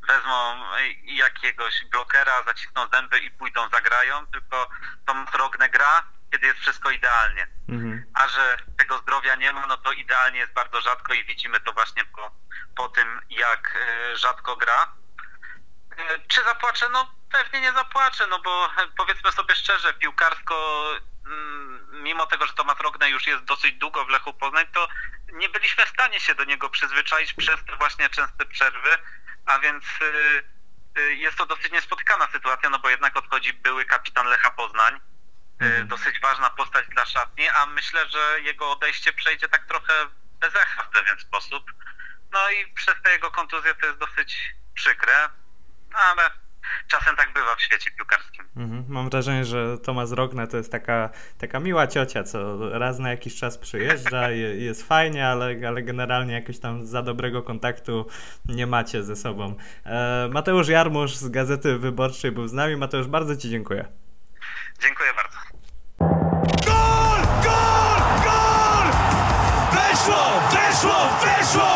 wezmą 0.08 0.64
jakiegoś 1.04 1.86
blokera, 1.86 2.44
zacisną 2.44 2.88
zęby 2.94 3.20
i 3.20 3.32
pójdą, 3.32 3.70
zagrają, 3.70 4.28
tylko 4.28 4.70
Tomasz 5.06 5.34
Rogne 5.34 5.70
gra, 5.70 6.04
kiedy 6.32 6.48
jest 6.48 6.60
wszystko 6.60 6.92
idealnie. 6.92 7.48
Mhm. 7.70 7.91
A 8.22 8.28
że 8.28 8.58
tego 8.78 8.98
zdrowia 8.98 9.36
nie 9.36 9.54
ma, 9.54 9.68
no 9.68 9.78
to 9.78 9.92
idealnie 9.92 10.40
jest 10.40 10.54
bardzo 10.54 10.82
rzadko 10.82 11.14
i 11.14 11.26
widzimy 11.26 11.60
to 11.60 11.74
właśnie 11.74 12.06
po, 12.06 12.32
po 12.76 12.90
tym, 12.90 13.22
jak 13.30 13.76
e, 13.76 14.18
rzadko 14.18 14.56
gra. 14.56 14.94
E, 15.98 16.20
czy 16.28 16.44
zapłaczę? 16.44 16.90
No 16.90 17.12
pewnie 17.32 17.62
nie 17.62 17.72
zapłaczę, 17.72 18.28
no 18.28 18.40
bo 18.40 18.70
powiedzmy 18.98 19.32
sobie 19.32 19.56
szczerze, 19.56 19.94
piłkarsko, 19.94 20.86
mm, 21.26 22.04
mimo 22.04 22.26
tego, 22.26 22.48
że 22.48 22.54
Tomasz 22.54 22.80
Rogne 22.80 23.10
już 23.10 23.28
jest 23.28 23.44
dosyć 23.44 23.76
długo 23.76 24.06
w 24.06 24.10
Lechu 24.10 24.34
Poznań, 24.34 24.68
to 24.74 24.88
nie 25.34 25.50
byliśmy 25.50 25.86
w 25.86 25.90
stanie 25.90 26.20
się 26.20 26.36
do 26.36 26.44
niego 26.44 26.70
przyzwyczaić 26.70 27.34
przez 27.34 27.66
te 27.66 27.76
właśnie 27.76 28.10
częste 28.10 28.46
przerwy, 28.46 28.98
a 29.46 29.60
więc 29.60 29.84
e, 30.96 31.02
jest 31.02 31.38
to 31.38 31.46
dosyć 31.46 31.72
niespotykana 31.72 32.28
sytuacja, 32.32 32.70
no 32.70 32.80
bo 32.80 32.90
jednak 32.90 33.18
odchodzi 33.18 33.54
były 33.54 33.86
kapitan 33.86 34.28
Lecha 34.28 34.52
Poznań, 34.52 35.00
mhm. 35.62 35.88
dosyć 35.88 36.20
ważna 36.20 36.50
postać 36.50 36.88
dla 36.88 37.06
szatni, 37.06 37.50
a 37.50 37.66
myślę, 37.66 38.10
że 38.10 38.42
jego 38.42 38.72
odejście 38.72 39.14
przejdzie 39.14 39.50
tak 39.50 39.66
trochę 39.66 39.94
bez 40.40 40.56
echa 40.56 40.84
w 40.84 40.90
pewien 40.90 41.20
sposób. 41.20 41.64
No 42.32 42.50
i 42.50 42.74
przez 42.74 42.96
te 43.04 43.12
jego 43.12 43.32
kontuzje 43.32 43.76
to 43.76 43.86
jest 43.86 44.00
dosyć 44.00 44.56
przykre, 44.74 45.14
no 45.92 46.00
ale 46.00 46.32
czasem 46.88 47.16
tak 47.16 47.34
bywa 47.34 47.56
w 47.56 47.62
świecie 47.62 47.92
piłkarskim. 47.92 48.46
Mhm. 48.56 48.86
Mam 48.88 49.10
wrażenie, 49.10 49.46
że 49.46 49.78
Tomasz 49.78 50.12
Rogne 50.12 50.48
to 50.48 50.58
jest 50.58 50.72
taka, 50.72 51.10
taka 51.38 51.60
miła 51.60 51.88
ciocia, 51.88 52.24
co 52.24 52.70
raz 52.80 53.00
na 53.00 53.10
jakiś 53.10 53.36
czas 53.36 53.58
przyjeżdża, 53.58 54.30
jest 54.68 54.88
fajnie, 54.88 55.28
ale, 55.28 55.56
ale 55.68 55.82
generalnie 55.82 56.34
jakoś 56.34 56.60
tam 56.60 56.86
za 56.86 57.02
dobrego 57.02 57.44
kontaktu 57.44 58.08
nie 58.46 58.68
macie 58.68 59.04
ze 59.04 59.16
sobą. 59.16 59.56
E, 59.86 60.30
Mateusz 60.32 60.68
Jarmusz 60.68 61.16
z 61.16 61.30
Gazety 61.30 61.78
Wyborczej 61.78 62.32
był 62.32 62.48
z 62.48 62.54
nami. 62.54 62.76
Mateusz, 62.76 63.08
bardzo 63.08 63.38
Ci 63.38 63.50
dziękuję. 63.50 63.86
Dziękuję 64.80 65.14
bardzo. 65.14 65.21
fechou, 70.82 71.10
fechou! 71.20 71.71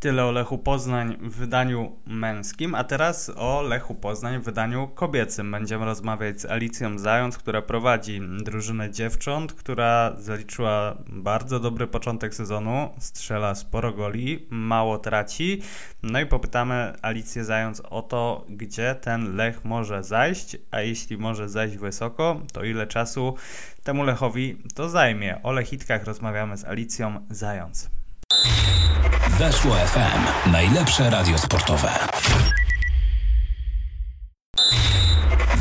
Tyle 0.00 0.24
o 0.24 0.30
Lechu 0.32 0.58
Poznań 0.58 1.16
w 1.20 1.36
wydaniu 1.36 1.92
męskim, 2.06 2.74
a 2.74 2.84
teraz 2.84 3.32
o 3.36 3.62
Lechu 3.62 3.94
Poznań 3.94 4.38
w 4.38 4.44
wydaniu 4.44 4.88
kobiecym. 4.88 5.50
Będziemy 5.50 5.84
rozmawiać 5.84 6.40
z 6.40 6.44
Alicją 6.44 6.98
Zając, 6.98 7.38
która 7.38 7.62
prowadzi 7.62 8.20
drużynę 8.42 8.90
dziewcząt, 8.90 9.52
która 9.52 10.12
zaliczyła 10.18 10.96
bardzo 11.08 11.60
dobry 11.60 11.86
początek 11.86 12.34
sezonu, 12.34 12.90
strzela 12.98 13.54
sporo 13.54 13.92
goli, 13.92 14.46
mało 14.50 14.98
traci. 14.98 15.62
No 16.02 16.20
i 16.20 16.26
popytamy 16.26 16.92
Alicję 17.02 17.44
Zając 17.44 17.80
o 17.80 18.02
to, 18.02 18.44
gdzie 18.48 18.94
ten 18.94 19.36
Lech 19.36 19.64
może 19.64 20.04
zajść, 20.04 20.56
a 20.70 20.80
jeśli 20.80 21.18
może 21.18 21.48
zajść 21.48 21.76
wysoko, 21.76 22.40
to 22.52 22.64
ile 22.64 22.86
czasu 22.86 23.34
temu 23.82 24.04
Lechowi 24.04 24.62
to 24.74 24.88
zajmie. 24.88 25.42
O 25.42 25.52
Lechitkach 25.52 26.04
rozmawiamy 26.04 26.56
z 26.56 26.64
Alicją 26.64 27.26
Zając. 27.30 27.99
Weszło 29.38 29.74
FM. 29.74 30.50
Najlepsze 30.52 31.10
radio 31.10 31.38
sportowe. 31.38 31.88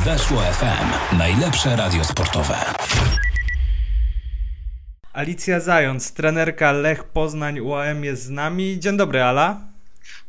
Weszło 0.05 0.41
FM. 0.41 1.17
Najlepsze 1.17 1.75
radio 1.75 2.03
sportowe. 2.03 2.55
Alicja 5.13 5.59
Zając, 5.59 6.13
trenerka 6.13 6.71
Lech 6.71 7.03
Poznań 7.03 7.59
UAM 7.59 8.03
jest 8.03 8.23
z 8.23 8.29
nami. 8.29 8.79
Dzień 8.79 8.97
dobry, 8.97 9.23
Ala. 9.23 9.57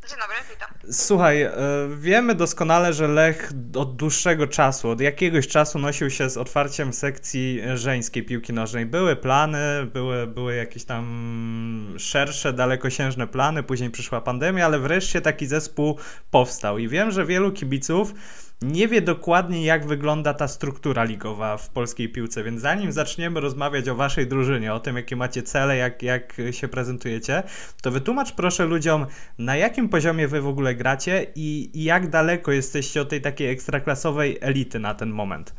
Dzień 0.09 0.19
dobry, 0.19 0.35
witam. 0.49 0.69
Słuchaj, 0.91 1.41
e, 1.41 1.51
wiemy 1.99 2.35
doskonale, 2.35 2.93
że 2.93 3.07
Lech 3.07 3.51
od 3.75 3.95
dłuższego 3.95 4.47
czasu, 4.47 4.89
od 4.89 5.01
jakiegoś 5.01 5.47
czasu 5.47 5.79
nosił 5.79 6.09
się 6.09 6.29
z 6.29 6.37
otwarciem 6.37 6.93
sekcji 6.93 7.61
żeńskiej 7.75 8.23
piłki 8.23 8.53
nożnej. 8.53 8.85
Były 8.85 9.15
plany, 9.15 9.85
były, 9.93 10.27
były 10.27 10.55
jakieś 10.55 10.83
tam 10.83 11.95
szersze, 11.97 12.53
dalekosiężne 12.53 13.27
plany, 13.27 13.63
później 13.63 13.89
przyszła 13.89 14.21
pandemia, 14.21 14.65
ale 14.65 14.79
wreszcie 14.79 15.21
taki 15.21 15.47
zespół 15.47 15.97
powstał. 16.31 16.77
I 16.77 16.87
wiem, 16.87 17.11
że 17.11 17.25
wielu 17.25 17.51
kibiców 17.51 18.13
nie 18.61 18.87
wie 18.87 19.01
dokładnie, 19.01 19.65
jak 19.65 19.85
wygląda 19.85 20.33
ta 20.33 20.47
struktura 20.47 21.03
ligowa 21.03 21.57
w 21.57 21.69
polskiej 21.69 22.09
piłce, 22.09 22.43
więc 22.43 22.61
zanim 22.61 22.91
zaczniemy 22.91 23.39
rozmawiać 23.39 23.89
o 23.89 23.95
waszej 23.95 24.27
drużynie, 24.27 24.73
o 24.73 24.79
tym, 24.79 24.95
jakie 24.95 25.15
macie 25.15 25.43
cele, 25.43 25.77
jak, 25.77 26.03
jak 26.03 26.37
się 26.51 26.67
prezentujecie, 26.67 27.43
to 27.81 27.91
wytłumacz 27.91 28.31
proszę 28.31 28.65
ludziom, 28.65 29.05
na 29.37 29.55
jakim 29.55 29.89
poziomie 29.91 30.27
wy 30.27 30.41
w 30.41 30.47
ogóle 30.47 30.75
gracie 30.75 31.25
i, 31.35 31.71
i 31.73 31.83
jak 31.83 32.09
daleko 32.09 32.51
jesteście 32.51 33.01
od 33.01 33.09
tej 33.09 33.21
takiej 33.21 33.49
ekstraklasowej 33.51 34.37
elity 34.41 34.79
na 34.79 34.93
ten 34.93 35.09
moment. 35.09 35.53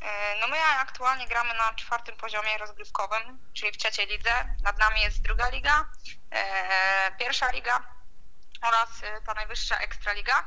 E, 0.00 0.40
no 0.40 0.48
my 0.48 0.56
aktualnie 0.80 1.26
gramy 1.26 1.54
na 1.54 1.74
czwartym 1.74 2.16
poziomie 2.16 2.58
rozgrywkowym, 2.60 3.38
czyli 3.52 3.72
w 3.72 3.76
trzeciej 3.76 4.06
lidze. 4.06 4.30
Nad 4.62 4.78
nami 4.78 5.00
jest 5.00 5.22
druga 5.22 5.48
liga, 5.48 5.84
e, 6.30 7.16
pierwsza 7.18 7.50
liga 7.52 7.80
oraz 8.62 9.02
e, 9.02 9.20
ta 9.26 9.34
najwyższa 9.34 9.78
ekstraliga. 9.78 10.44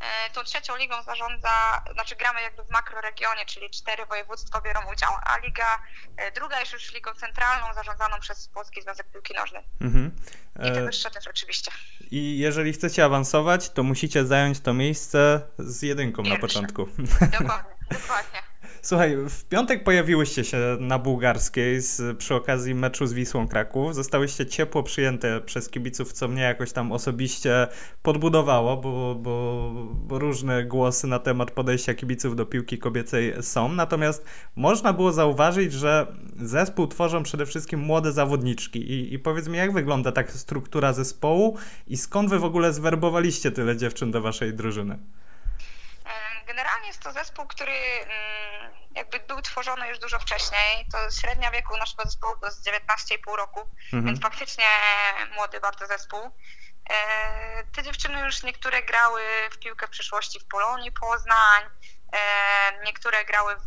E, 0.00 0.30
tą 0.30 0.44
trzecią 0.44 0.76
ligą 0.76 1.02
zarządza, 1.02 1.82
znaczy 1.92 2.16
gramy 2.16 2.42
jakby 2.42 2.64
w 2.64 2.70
makroregionie, 2.70 3.46
czyli 3.46 3.70
cztery 3.70 4.06
województwa 4.06 4.60
biorą 4.60 4.80
udział, 4.92 5.10
a 5.22 5.38
liga 5.38 5.82
e, 6.16 6.32
druga 6.32 6.60
jest 6.60 6.72
już 6.72 6.94
ligą 6.94 7.14
centralną 7.14 7.74
zarządzaną 7.74 8.20
przez 8.20 8.48
Polski 8.48 8.82
Związek 8.82 9.06
Piłki 9.12 9.34
Nożnej. 9.34 9.62
Mhm. 9.80 10.16
I 10.56 10.60
te 10.62 10.80
e, 10.80 10.84
wyższe 10.84 11.10
też 11.10 11.26
oczywiście. 11.28 11.70
I 12.10 12.38
jeżeli 12.38 12.72
chcecie 12.72 13.04
awansować, 13.04 13.70
to 13.70 13.82
musicie 13.82 14.26
zająć 14.26 14.60
to 14.60 14.74
miejsce 14.74 15.40
z 15.58 15.82
jedynką 15.82 16.22
Pierwsze. 16.22 16.36
na 16.36 16.40
początku. 16.40 16.88
Dokładnie, 17.38 17.74
dokładnie. 17.90 18.42
Słuchaj, 18.88 19.16
w 19.28 19.44
piątek 19.44 19.84
pojawiłyście 19.84 20.44
się 20.44 20.58
na 20.80 20.98
bułgarskiej 20.98 21.80
z, 21.80 22.18
przy 22.18 22.34
okazji 22.34 22.74
meczu 22.74 23.06
z 23.06 23.12
Wisłą 23.12 23.48
Kraków. 23.48 23.94
Zostałyście 23.94 24.46
ciepło 24.46 24.82
przyjęte 24.82 25.40
przez 25.40 25.68
kibiców, 25.68 26.12
co 26.12 26.28
mnie 26.28 26.42
jakoś 26.42 26.72
tam 26.72 26.92
osobiście 26.92 27.66
podbudowało, 28.02 28.76
bo, 28.76 29.14
bo, 29.14 29.72
bo 29.94 30.18
różne 30.18 30.64
głosy 30.64 31.06
na 31.06 31.18
temat 31.18 31.50
podejścia 31.50 31.94
kibiców 31.94 32.36
do 32.36 32.46
piłki 32.46 32.78
kobiecej 32.78 33.34
są. 33.40 33.72
Natomiast 33.72 34.24
można 34.56 34.92
było 34.92 35.12
zauważyć, 35.12 35.72
że 35.72 36.06
zespół 36.36 36.86
tworzą 36.86 37.22
przede 37.22 37.46
wszystkim 37.46 37.80
młode 37.80 38.12
zawodniczki. 38.12 38.78
I, 38.78 39.14
i 39.14 39.18
powiedz 39.18 39.48
mi, 39.48 39.58
jak 39.58 39.72
wygląda 39.72 40.12
taka 40.12 40.32
struktura 40.32 40.92
zespołu 40.92 41.56
i 41.86 41.96
skąd 41.96 42.30
wy 42.30 42.38
w 42.38 42.44
ogóle 42.44 42.72
zwerbowaliście 42.72 43.50
tyle 43.50 43.76
dziewczyn 43.76 44.10
do 44.10 44.20
waszej 44.20 44.54
drużyny? 44.54 44.98
Generalnie 46.48 46.86
jest 46.86 47.02
to 47.02 47.12
zespół, 47.12 47.46
który 47.46 47.72
mm, 47.72 48.72
jakby 48.94 49.20
był 49.20 49.42
tworzony 49.42 49.88
już 49.88 49.98
dużo 49.98 50.18
wcześniej. 50.18 50.86
To 50.92 51.10
średnia 51.20 51.50
wieku 51.50 51.76
naszego 51.76 52.02
zespołu 52.04 52.36
to 52.40 52.46
jest 52.46 52.66
19,5 52.66 53.36
roku, 53.36 53.60
Mhm. 53.84 54.04
więc 54.06 54.20
faktycznie 54.20 54.64
młody 55.34 55.60
bardzo 55.60 55.86
zespół. 55.86 56.36
E, 56.90 57.64
Te 57.64 57.82
dziewczyny 57.82 58.20
już 58.20 58.42
niektóre 58.42 58.82
grały 58.82 59.22
w 59.52 59.58
piłkę 59.58 59.86
w 59.86 59.90
przyszłości 59.90 60.40
w 60.40 60.48
Polonii 60.48 60.92
Poznań, 60.92 61.62
e, 62.12 62.18
niektóre 62.84 63.24
grały 63.24 63.56
w 63.56 63.66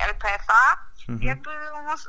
LPFA. 0.00 0.78
Mhm. 1.08 1.28
Jakby 1.28 1.50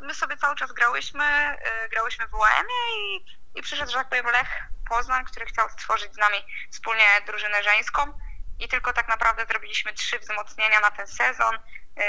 my 0.02 0.14
sobie 0.16 0.38
cały 0.38 0.56
czas 0.56 0.72
grałyśmy, 0.72 1.26
e, 1.26 1.90
grałyśmy 1.90 2.28
w 2.28 2.34
UAM-ie 2.34 3.16
i, 3.16 3.26
i 3.56 3.62
przyszedł, 3.62 3.92
że 3.92 3.98
tak 3.98 4.10
powiem, 4.10 4.26
Lech 4.26 4.50
Poznań, 4.90 5.26
który 5.26 5.46
chciał 5.46 5.70
stworzyć 5.70 6.14
z 6.14 6.18
nami 6.18 6.46
wspólnie 6.72 7.06
drużynę 7.26 7.64
żeńską 7.64 8.14
i 8.60 8.68
tylko 8.68 8.94
tak 8.94 9.08
naprawdę 9.08 9.46
zrobiliśmy 9.46 9.94
trzy 9.94 10.20
wzmocnienia 10.20 10.80
na 10.80 10.92
ten 10.92 11.08
sezon. 11.08 11.56
E, 11.56 12.04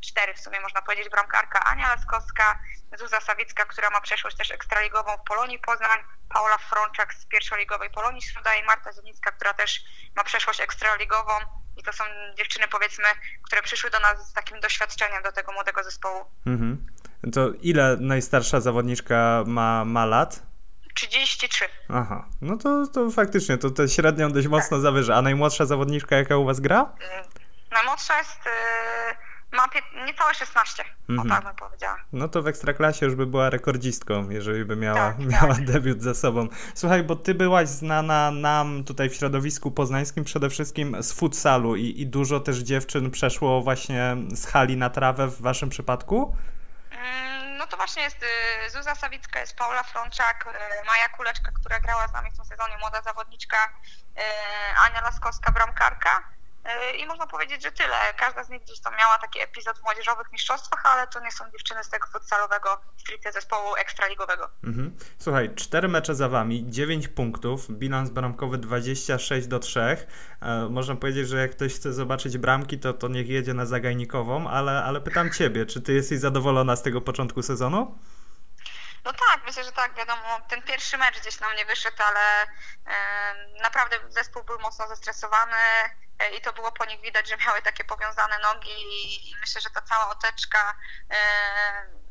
Cztery 0.00 0.34
w 0.34 0.40
sumie 0.40 0.60
można 0.60 0.82
powiedzieć, 0.82 1.08
bramkarka 1.08 1.64
Ania 1.64 1.88
Laskowska, 1.88 2.58
Zuza 2.98 3.20
Sawicka, 3.20 3.64
która 3.64 3.90
ma 3.90 4.00
przeszłość 4.00 4.36
też 4.36 4.50
ekstraligową 4.50 5.16
w 5.16 5.28
Polonii 5.28 5.58
Poznań, 5.58 5.98
Paula 6.28 6.58
Frączak 6.58 7.14
z 7.14 7.26
pierwszoligowej 7.26 7.90
Polonii 7.90 8.22
Środa 8.22 8.54
i 8.54 8.64
Marta 8.64 8.92
Zienicka, 8.92 9.32
która 9.32 9.54
też 9.54 9.80
ma 10.16 10.24
przeszłość 10.24 10.60
ekstraligową 10.60 11.32
i 11.76 11.82
to 11.82 11.92
są 11.92 12.04
dziewczyny 12.38 12.68
powiedzmy, 12.68 13.04
które 13.42 13.62
przyszły 13.62 13.90
do 13.90 14.00
nas 14.00 14.28
z 14.28 14.32
takim 14.32 14.60
doświadczeniem 14.60 15.22
do 15.22 15.32
tego 15.32 15.52
młodego 15.52 15.84
zespołu. 15.84 16.24
Mhm. 16.46 16.86
To 17.32 17.48
ile 17.60 17.96
najstarsza 18.00 18.60
zawodniczka 18.60 19.44
ma, 19.46 19.84
ma 19.84 20.06
lat? 20.06 20.51
33. 20.94 21.64
Aha, 21.88 22.24
no 22.40 22.56
to, 22.56 22.86
to 22.86 23.10
faktycznie, 23.10 23.58
to, 23.58 23.70
to 23.70 23.88
średnią 23.88 24.32
dość 24.32 24.46
mocno 24.48 24.80
zawyża. 24.80 25.14
A 25.16 25.22
najmłodsza 25.22 25.66
zawodniczka, 25.66 26.16
jaka 26.16 26.36
u 26.36 26.44
was 26.44 26.60
gra? 26.60 26.82
Y, 26.82 27.74
Najmłodsza 27.74 28.18
jest, 28.18 28.40
y, 28.46 29.56
ma 29.56 29.68
pie- 29.68 30.06
niecałe 30.06 30.34
16, 30.34 30.84
Mhm. 31.08 31.30
o 31.30 31.34
tak 31.34 31.44
bym 31.44 31.54
powiedziała. 31.56 31.96
No 32.12 32.28
to 32.28 32.42
w 32.42 32.46
Ekstraklasie 32.46 33.06
już 33.06 33.14
by 33.14 33.26
była 33.26 33.50
rekordzistką, 33.50 34.30
jeżeli 34.30 34.64
by 34.64 34.76
miała, 34.76 34.96
Tak, 35.12 35.18
miała 35.18 35.54
tak. 35.54 35.64
debiut 35.64 36.02
za 36.02 36.14
sobą. 36.14 36.48
Słuchaj, 36.74 37.02
bo 37.02 37.16
ty 37.16 37.34
byłaś 37.34 37.68
znana 37.68 38.30
nam 38.30 38.84
tutaj 38.84 39.10
w 39.10 39.14
środowisku 39.14 39.70
poznańskim 39.70 40.24
przede 40.24 40.50
wszystkim 40.50 41.02
z 41.02 41.12
futsalu 41.12 41.76
i, 41.76 42.00
i 42.00 42.06
dużo 42.06 42.40
też 42.40 42.58
dziewczyn 42.58 43.10
przeszło 43.10 43.60
właśnie 43.62 44.16
z 44.34 44.46
hali 44.46 44.76
na 44.76 44.90
trawę 44.90 45.26
w 45.28 45.40
waszym 45.42 45.68
przypadku? 45.68 46.36
Mm, 46.90 47.41
No 47.62 47.66
to 47.68 47.76
właśnie 47.76 48.02
jest 48.02 48.22
y, 48.66 48.70
Zuza 48.70 48.94
Sawicka, 48.94 49.40
jest 49.40 49.56
Paula 49.56 49.82
Frączak, 49.82 50.46
y, 50.46 50.86
Maja 50.86 51.08
Kuleczka, 51.08 51.52
która 51.52 51.80
grała 51.80 52.08
z 52.08 52.12
nami 52.12 52.30
w 52.30 52.36
tym 52.36 52.44
sezonie, 52.44 52.76
młoda 52.78 53.02
zawodniczka, 53.02 53.56
y, 54.18 54.22
Ania 54.76 55.00
Laskowska, 55.00 55.52
bramkarka. 55.52 56.28
Y, 56.66 56.96
I 56.96 57.06
można 57.06 57.26
powiedzieć, 57.26 57.62
że 57.62 57.72
tyle. 57.72 57.96
Każda 58.16 58.44
z 58.44 58.48
nich 58.48 58.62
gdzieś 58.62 58.80
tam 58.80 58.96
miała 58.96 59.18
taki 59.18 59.40
epizod 59.40 59.78
w 59.78 59.82
młodzieżowych 59.82 60.32
mistrzostwach, 60.32 60.86
ale 60.86 61.06
to 61.06 61.20
nie 61.20 61.32
są 61.32 61.44
dziewczyny 61.50 61.84
z 61.84 61.88
tego 61.88 62.06
futsalowego, 62.06 62.80
stricte 62.96 63.32
zespołu 63.32 63.76
ekstraligowego. 63.76 64.50
Mhm. 64.64 64.96
Słuchaj, 65.18 65.54
cztery 65.54 65.88
mecze 65.88 66.14
za 66.14 66.28
wami, 66.28 66.64
9 66.70 67.08
punktów, 67.08 67.70
bilans 67.70 68.10
bramkowy 68.10 68.58
26 68.58 69.46
do 69.46 69.58
3. 69.58 69.80
E, 69.80 70.68
można 70.70 70.96
powiedzieć, 70.96 71.28
że 71.28 71.36
jak 71.36 71.50
ktoś 71.50 71.74
chce 71.74 71.92
zobaczyć 71.92 72.38
bramki, 72.38 72.78
to, 72.78 72.92
to 72.92 73.08
niech 73.08 73.28
jedzie 73.28 73.54
na 73.54 73.66
Zagajnikową, 73.66 74.50
ale, 74.50 74.84
ale 74.84 75.00
pytam 75.00 75.32
ciebie, 75.32 75.66
czy 75.66 75.82
ty 75.82 75.92
jesteś 75.92 76.18
zadowolona 76.18 76.76
z 76.76 76.82
tego 76.82 77.00
początku 77.00 77.42
sezonu? 77.42 77.98
No 79.04 79.12
tak, 79.12 79.40
myślę, 79.46 79.64
że 79.64 79.72
tak, 79.72 79.94
wiadomo, 79.94 80.40
ten 80.48 80.62
pierwszy 80.62 80.98
mecz 80.98 81.20
gdzieś 81.20 81.40
nam 81.40 81.56
nie 81.56 81.64
wyszedł, 81.64 81.96
ale 81.98 82.42
em, 82.42 83.56
naprawdę 83.62 83.96
zespół 84.08 84.44
był 84.44 84.58
mocno 84.60 84.88
zestresowany 84.88 85.56
e, 85.56 86.01
i 86.30 86.40
to 86.40 86.52
było 86.52 86.72
po 86.72 86.84
nich 86.84 87.00
widać, 87.00 87.28
że 87.28 87.36
miały 87.36 87.62
takie 87.62 87.84
powiązane 87.84 88.38
nogi 88.38 88.70
i, 89.30 89.36
myślę, 89.40 89.60
że 89.60 89.70
ta 89.70 89.82
cała 89.82 90.10
oteczka 90.10 90.74
e, 91.10 91.16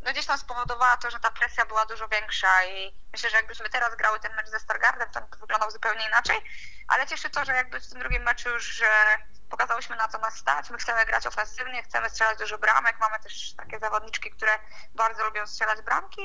no 0.03 0.11
gdzieś 0.11 0.25
tam 0.25 0.37
spowodowała 0.37 0.97
to, 0.97 1.11
że 1.11 1.19
ta 1.19 1.31
presja 1.31 1.65
była 1.65 1.85
dużo 1.85 2.07
większa 2.07 2.65
i 2.65 2.93
myślę, 3.11 3.29
że 3.29 3.37
jakbyśmy 3.37 3.69
teraz 3.69 3.95
grały 3.95 4.19
ten 4.19 4.35
mecz 4.35 4.47
ze 4.47 4.59
Stargardem, 4.59 5.09
to 5.11 5.37
wyglądał 5.37 5.71
zupełnie 5.71 6.07
inaczej, 6.07 6.41
ale 6.87 7.07
cieszy 7.07 7.29
to, 7.29 7.45
że 7.45 7.55
jakby 7.55 7.79
w 7.79 7.89
tym 7.89 7.99
drugim 7.99 8.23
meczu 8.23 8.49
już 8.49 8.65
że 8.65 9.17
pokazałyśmy 9.51 9.95
na 9.95 10.07
co 10.07 10.17
nas 10.17 10.37
stać, 10.37 10.69
my 10.69 10.77
chcemy 10.77 11.05
grać 11.05 11.27
ofensywnie, 11.27 11.83
chcemy 11.83 12.09
strzelać 12.09 12.39
dużo 12.39 12.57
bramek, 12.57 12.95
mamy 12.99 13.23
też 13.23 13.53
takie 13.53 13.79
zawodniczki, 13.79 14.31
które 14.31 14.51
bardzo 14.95 15.25
lubią 15.25 15.47
strzelać 15.47 15.81
bramki 15.81 16.21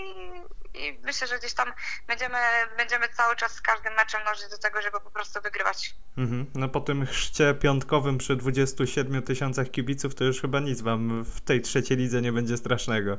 i, 0.74 1.00
myślę, 1.04 1.26
że 1.26 1.38
gdzieś 1.38 1.54
tam 1.54 1.72
będziemy, 2.06 2.38
będziemy 2.76 3.08
cały 3.08 3.36
czas 3.36 3.52
z 3.52 3.62
każdym 3.62 3.94
meczem 3.94 4.24
dążyć 4.24 4.48
do 4.50 4.58
tego, 4.58 4.82
żeby 4.82 5.00
po 5.00 5.10
prostu 5.10 5.40
wygrywać. 5.42 5.94
Mhm. 6.16 6.46
No 6.54 6.68
po 6.68 6.80
tym 6.80 7.06
chrzcie 7.06 7.54
piątkowym 7.54 8.18
przy 8.18 8.36
27 8.36 9.22
tysiącach 9.22 9.70
kibiców 9.70 10.14
to 10.14 10.24
już 10.24 10.40
chyba 10.40 10.60
nic 10.60 10.80
wam 10.80 11.24
w 11.24 11.40
tej 11.40 11.60
trzeciej 11.60 11.96
lidze 11.96 12.22
nie 12.22 12.32
będzie 12.32 12.56
strasznego. 12.56 13.18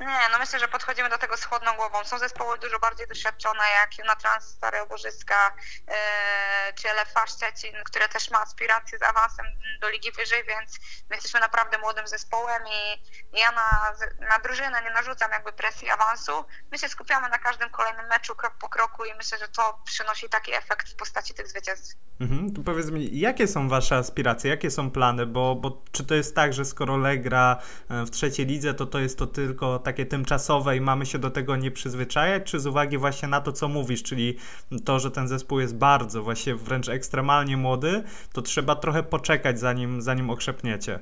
Nie, 0.00 0.28
no 0.32 0.38
myślę, 0.38 0.58
że 0.58 0.68
podchodzimy 0.68 1.08
do 1.08 1.18
tego 1.18 1.36
z 1.36 1.44
chłodną 1.44 1.76
głową. 1.76 2.04
Są 2.04 2.18
zespoły 2.18 2.58
dużo 2.58 2.78
bardziej 2.78 3.06
doświadczone, 3.06 3.64
jak 3.80 3.98
Junatrans, 3.98 4.44
Stare 4.44 4.82
Oborzyska, 4.82 5.56
e, 5.88 6.72
czy 6.74 6.88
LFA 6.88 7.26
Szczecin, 7.26 7.74
które 7.84 8.08
też 8.08 8.30
ma 8.30 8.40
aspiracje 8.40 8.98
z 8.98 9.02
awansem 9.02 9.46
do 9.80 9.88
ligi 9.88 10.12
wyżej, 10.12 10.44
więc 10.44 10.78
my 11.10 11.16
jesteśmy 11.16 11.40
naprawdę 11.40 11.78
młodym 11.78 12.06
zespołem 12.06 12.62
i 12.66 13.02
ja 13.40 13.52
na, 13.52 13.92
na 14.28 14.38
drużynę 14.38 14.82
nie 14.82 14.90
narzucam 14.90 15.30
jakby 15.32 15.52
presji 15.52 15.90
awansu. 15.90 16.44
My 16.72 16.78
się 16.78 16.88
skupiamy 16.88 17.28
na 17.28 17.38
każdym 17.38 17.70
kolejnym 17.70 18.06
meczu 18.06 18.34
krok 18.34 18.54
po 18.60 18.68
kroku 18.68 19.04
i 19.04 19.14
myślę, 19.14 19.38
że 19.38 19.48
to 19.48 19.82
przynosi 19.84 20.28
taki 20.28 20.54
efekt 20.54 20.92
w 20.92 20.96
postaci 20.96 21.34
tych 21.34 21.48
zwycięstw. 21.48 21.96
Mhm. 22.20 22.54
To 22.54 22.62
powiedz 22.62 22.90
mi, 22.90 23.18
jakie 23.18 23.48
są 23.48 23.68
wasze 23.68 23.96
aspiracje, 23.96 24.50
jakie 24.50 24.70
są 24.70 24.90
plany, 24.90 25.26
bo, 25.26 25.54
bo 25.54 25.82
czy 25.92 26.04
to 26.04 26.14
jest 26.14 26.34
tak, 26.34 26.52
że 26.54 26.64
skoro 26.64 26.96
Lech 26.96 27.22
gra 27.22 27.62
e, 27.90 28.04
w 28.04 28.10
trzeciej 28.10 28.46
lidze, 28.46 28.74
to 28.74 28.86
to 28.86 28.98
jest 28.98 29.18
to 29.18 29.26
tylko 29.26 29.78
takie 29.86 30.06
tymczasowe 30.06 30.76
i 30.76 30.80
mamy 30.80 31.06
się 31.06 31.18
do 31.18 31.30
tego 31.30 31.56
nie 31.56 31.70
przyzwyczajać, 31.70 32.50
czy 32.50 32.60
z 32.60 32.66
uwagi 32.66 32.98
właśnie 32.98 33.28
na 33.28 33.40
to, 33.40 33.52
co 33.52 33.68
mówisz, 33.68 34.02
czyli 34.02 34.38
to, 34.84 34.98
że 34.98 35.10
ten 35.10 35.28
zespół 35.28 35.60
jest 35.60 35.74
bardzo, 35.74 36.22
właśnie 36.22 36.54
wręcz 36.54 36.88
ekstremalnie 36.88 37.56
młody, 37.56 38.02
to 38.32 38.42
trzeba 38.42 38.76
trochę 38.76 39.02
poczekać, 39.02 39.58
zanim, 39.58 40.02
zanim 40.02 40.30
okrzepniecie. 40.30 40.98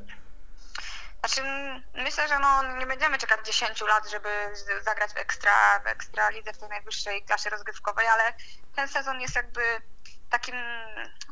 Znaczy, 1.20 1.42
myślę, 1.94 2.28
że 2.28 2.38
no, 2.38 2.76
nie 2.78 2.86
będziemy 2.86 3.18
czekać 3.18 3.46
10 3.46 3.80
lat, 3.80 4.10
żeby 4.10 4.28
zagrać 4.84 5.12
w 5.12 5.16
ekstra, 5.16 5.80
w 5.84 5.86
ekstra 5.86 6.30
lidze 6.30 6.52
w 6.52 6.58
tej 6.58 6.68
najwyższej 6.68 7.22
klasie 7.22 7.50
rozgrywkowej, 7.50 8.06
ale 8.06 8.22
ten 8.76 8.88
sezon 8.88 9.20
jest 9.20 9.36
jakby 9.36 9.60
takim 10.30 10.54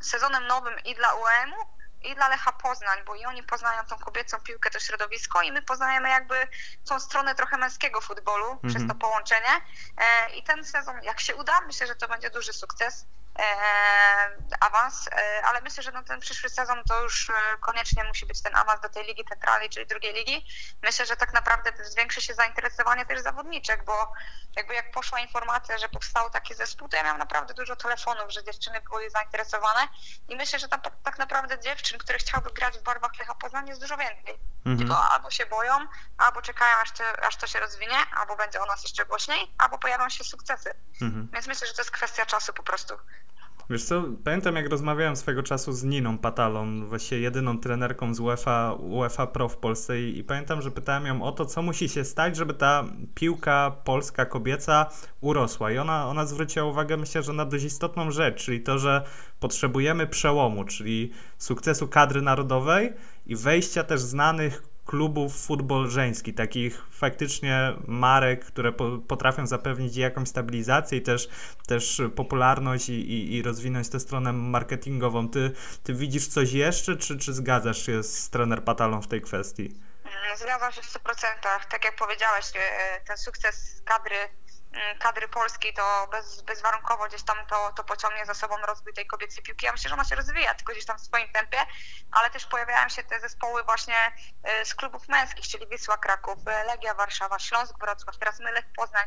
sezonem 0.01 0.47
nowym 0.47 0.75
i 0.85 0.95
dla 0.95 1.15
UEM-u, 1.15 1.82
i 2.05 2.15
dla 2.15 2.29
Lecha 2.29 2.53
Poznań, 2.53 2.99
bo 3.07 3.15
i 3.15 3.25
oni 3.25 3.43
poznają 3.43 3.85
tą 3.85 3.99
kobiecą 3.99 4.41
piłkę, 4.41 4.71
to 4.71 4.79
środowisko 4.81 5.43
i 5.43 5.53
my 5.53 5.63
poznajemy 5.63 6.09
jakby 6.09 6.35
tą 6.85 7.01
stronę 7.01 7.35
trochę 7.35 7.59
męskiego 7.59 8.01
futbolu 8.01 8.59
przez 8.69 8.89
to 8.89 8.95
połączenie. 8.95 9.51
E, 9.97 10.35
I 10.37 10.43
ten 10.43 10.65
sezon, 10.65 11.03
jak 11.03 11.21
się 11.21 11.37
uda, 11.37 11.61
myślę, 11.67 11.87
że 11.87 11.97
to 11.97 12.09
będzie 12.09 12.31
duży 12.31 12.53
sukces. 12.53 13.07
Awans, 14.61 15.09
e, 15.09 15.43
ale 15.45 15.61
myślę, 15.61 15.83
że 15.83 15.93
no 15.93 16.03
ten 16.03 16.21
przyszły 16.21 16.51
sezon 16.51 16.85
to 16.89 17.03
już 17.03 17.31
e, 17.31 17.33
koniecznie 17.61 18.05
musi 18.05 18.27
być 18.27 18.43
ten 18.43 18.57
awans 18.57 18.81
do 18.81 18.89
tej 18.89 19.05
ligi 19.05 19.25
centralnej, 19.25 19.71
czyli 19.71 19.87
drugiej 19.87 20.15
ligi. 20.15 20.47
Myślę, 20.83 21.07
że 21.07 21.17
tak 21.17 21.33
naprawdę 21.33 21.85
zwiększy 21.85 22.21
się 22.21 22.35
zainteresowanie 22.35 23.07
też 23.07 23.21
zawodniczek, 23.21 23.85
bo 23.85 24.13
jakby 24.57 24.75
jak 24.75 24.91
poszła 24.91 25.21
informacja, 25.21 25.79
że 25.79 25.89
powstał 25.89 26.31
taki 26.31 26.55
zespół, 26.55 26.89
to 26.89 26.97
ja 26.97 27.03
miałam 27.03 27.19
naprawdę 27.19 27.55
dużo 27.55 27.77
telefonów, 27.77 28.33
że 28.33 28.45
dziewczyny 28.45 28.81
były 28.81 29.11
zainteresowane 29.11 29.89
i 30.29 30.37
myślę, 30.37 30.59
że 30.59 30.69
tam 30.69 30.81
tak 31.05 31.19
naprawdę 31.19 31.61
dziewczyn, 31.61 31.99
które 31.99 32.19
chciałyby 32.19 32.51
grać 32.51 32.79
w 32.79 32.83
barwach 32.83 33.19
Lecha 33.19 33.35
Poznań 33.35 33.69
jest 33.69 33.81
dużo 33.81 33.97
więcej. 33.97 34.39
Mhm. 34.67 34.79
Tylko 34.79 35.05
albo 35.11 35.31
się 35.31 35.47
boją, 35.47 35.73
albo 36.19 36.43
czekają 36.43 36.77
aż 36.77 36.93
to, 36.93 37.05
aż 37.23 37.37
to 37.37 37.47
się 37.47 37.61
rozwinie, 37.61 37.97
albo 38.17 38.37
będzie 38.37 38.63
o 38.63 38.67
nas 38.67 38.83
jeszcze 38.83 39.07
głośniej, 39.07 39.55
albo 39.59 39.79
pojawią 39.79 40.09
się 40.09 40.25
sukcesy. 40.25 40.75
Mhm. 41.03 41.29
Więc 41.33 41.47
myślę, 41.47 41.67
że 41.67 41.75
to 41.75 41.81
jest 41.81 41.91
kwestia 41.91 42.27
czasu 42.27 42.53
po 42.53 42.63
prostu. 42.63 42.99
Wiesz 43.71 43.85
co, 43.85 44.05
pamiętam 44.25 44.57
jak 44.57 44.69
rozmawiałem 44.69 45.17
swego 45.17 45.43
czasu 45.43 45.73
z 45.73 45.85
Niną 45.85 46.19
Patalą, 46.19 46.87
właściwie 46.87 47.21
jedyną 47.21 47.59
trenerką 47.59 48.15
z 48.15 48.21
UEFA, 48.21 48.73
UEFA 48.73 49.27
Pro 49.27 49.49
w 49.49 49.57
Polsce 49.57 50.01
i, 50.01 50.19
i 50.19 50.25
pamiętam, 50.25 50.63
że 50.63 50.71
pytałem 50.71 51.07
ją 51.07 51.23
o 51.23 51.33
to, 51.33 51.47
co 51.47 51.63
musi 51.63 51.89
się 51.89 52.05
stać, 52.05 52.37
żeby 52.37 52.55
ta 52.55 52.85
piłka 53.15 53.73
polska, 53.85 54.27
kobieca 54.27 54.87
urosła. 55.21 55.73
I 55.73 55.79
ona, 55.79 56.09
ona 56.09 56.27
zwróciła 56.27 56.67
uwagę, 56.67 56.97
myślę, 56.97 57.23
że 57.23 57.33
na 57.33 57.45
dość 57.45 57.65
istotną 57.65 58.11
rzecz, 58.11 58.45
czyli 58.45 58.61
to, 58.61 58.79
że 58.79 59.05
potrzebujemy 59.41 60.07
przełomu, 60.07 60.65
czyli 60.65 61.11
sukcesu 61.39 61.89
kadry 61.89 62.23
narodowej 62.23 62.93
i 63.27 63.37
wejścia 63.37 63.85
też 63.85 64.01
znanych 64.01 64.72
klubów 64.93 65.47
futbol 65.47 65.91
żeński, 65.91 66.35
takich 66.35 66.83
faktycznie 66.91 67.73
marek, 67.87 68.45
które 68.45 68.73
po, 68.73 68.99
potrafią 68.99 69.47
zapewnić 69.47 69.97
jakąś 69.97 70.29
stabilizację 70.29 70.99
i 70.99 71.03
też, 71.03 71.29
też 71.67 72.03
popularność 72.17 72.89
i, 72.89 72.93
i, 72.93 73.35
i 73.35 73.43
rozwinąć 73.43 73.89
tę 73.89 74.01
stronę 74.01 74.33
marketingową. 74.33 75.29
Ty, 75.29 75.53
ty 75.83 75.95
widzisz 75.95 76.29
coś 76.29 76.53
jeszcze, 76.53 76.97
czy, 76.97 77.19
czy 77.19 77.33
zgadzasz 77.33 77.87
się 77.87 78.03
z 78.03 78.31
trener 78.31 78.65
Patalą 78.65 79.03
w 79.03 79.07
tej 79.07 79.21
kwestii? 79.21 79.75
Zgadzam 80.37 80.73
się 80.73 80.83
w 80.83 80.95
100%. 80.95 81.27
Tak 81.71 81.85
jak 81.85 81.97
powiedziałeś, 81.97 82.45
e, 82.55 83.01
ten 83.07 83.17
sukces 83.17 83.83
kadry 83.85 84.17
kadry 84.99 85.29
polskiej, 85.29 85.75
to 85.75 86.09
bez, 86.11 86.43
bezwarunkowo 86.43 87.07
gdzieś 87.07 87.23
tam 87.23 87.47
to, 87.47 87.73
to 87.77 87.85
pociągnie 87.85 88.27
za 88.27 88.35
sobą 88.35 88.57
rozwój 88.57 88.93
tej 88.95 89.07
kobiecej 89.07 89.43
piłki. 89.43 89.67
Ja 89.67 89.73
myślę, 89.73 89.89
że 89.89 89.95
ona 89.95 90.05
się 90.05 90.17
rozwija, 90.17 90.55
tylko 90.55 90.73
gdzieś 90.73 90.85
tam 90.85 90.99
w 90.99 91.01
swoim 91.01 91.29
tempie, 91.33 91.59
ale 92.13 92.31
też 92.31 92.47
pojawiają 92.47 92.89
się 92.89 93.03
te 93.03 93.21
zespoły 93.21 93.63
właśnie 93.63 94.13
y, 94.63 94.65
z 94.65 94.75
klubów 94.75 95.09
męskich, 95.09 95.49
czyli 95.49 95.67
Wisła 95.69 95.97
Kraków, 95.97 96.39
y, 96.39 96.65
Legia 96.67 96.95
Warszawa, 96.95 97.39
Śląsk 97.39 97.79
Wrocław, 97.81 98.19
teraz 98.19 98.41
my 98.41 98.53
Lech 98.53 98.65
Poznań. 98.77 99.07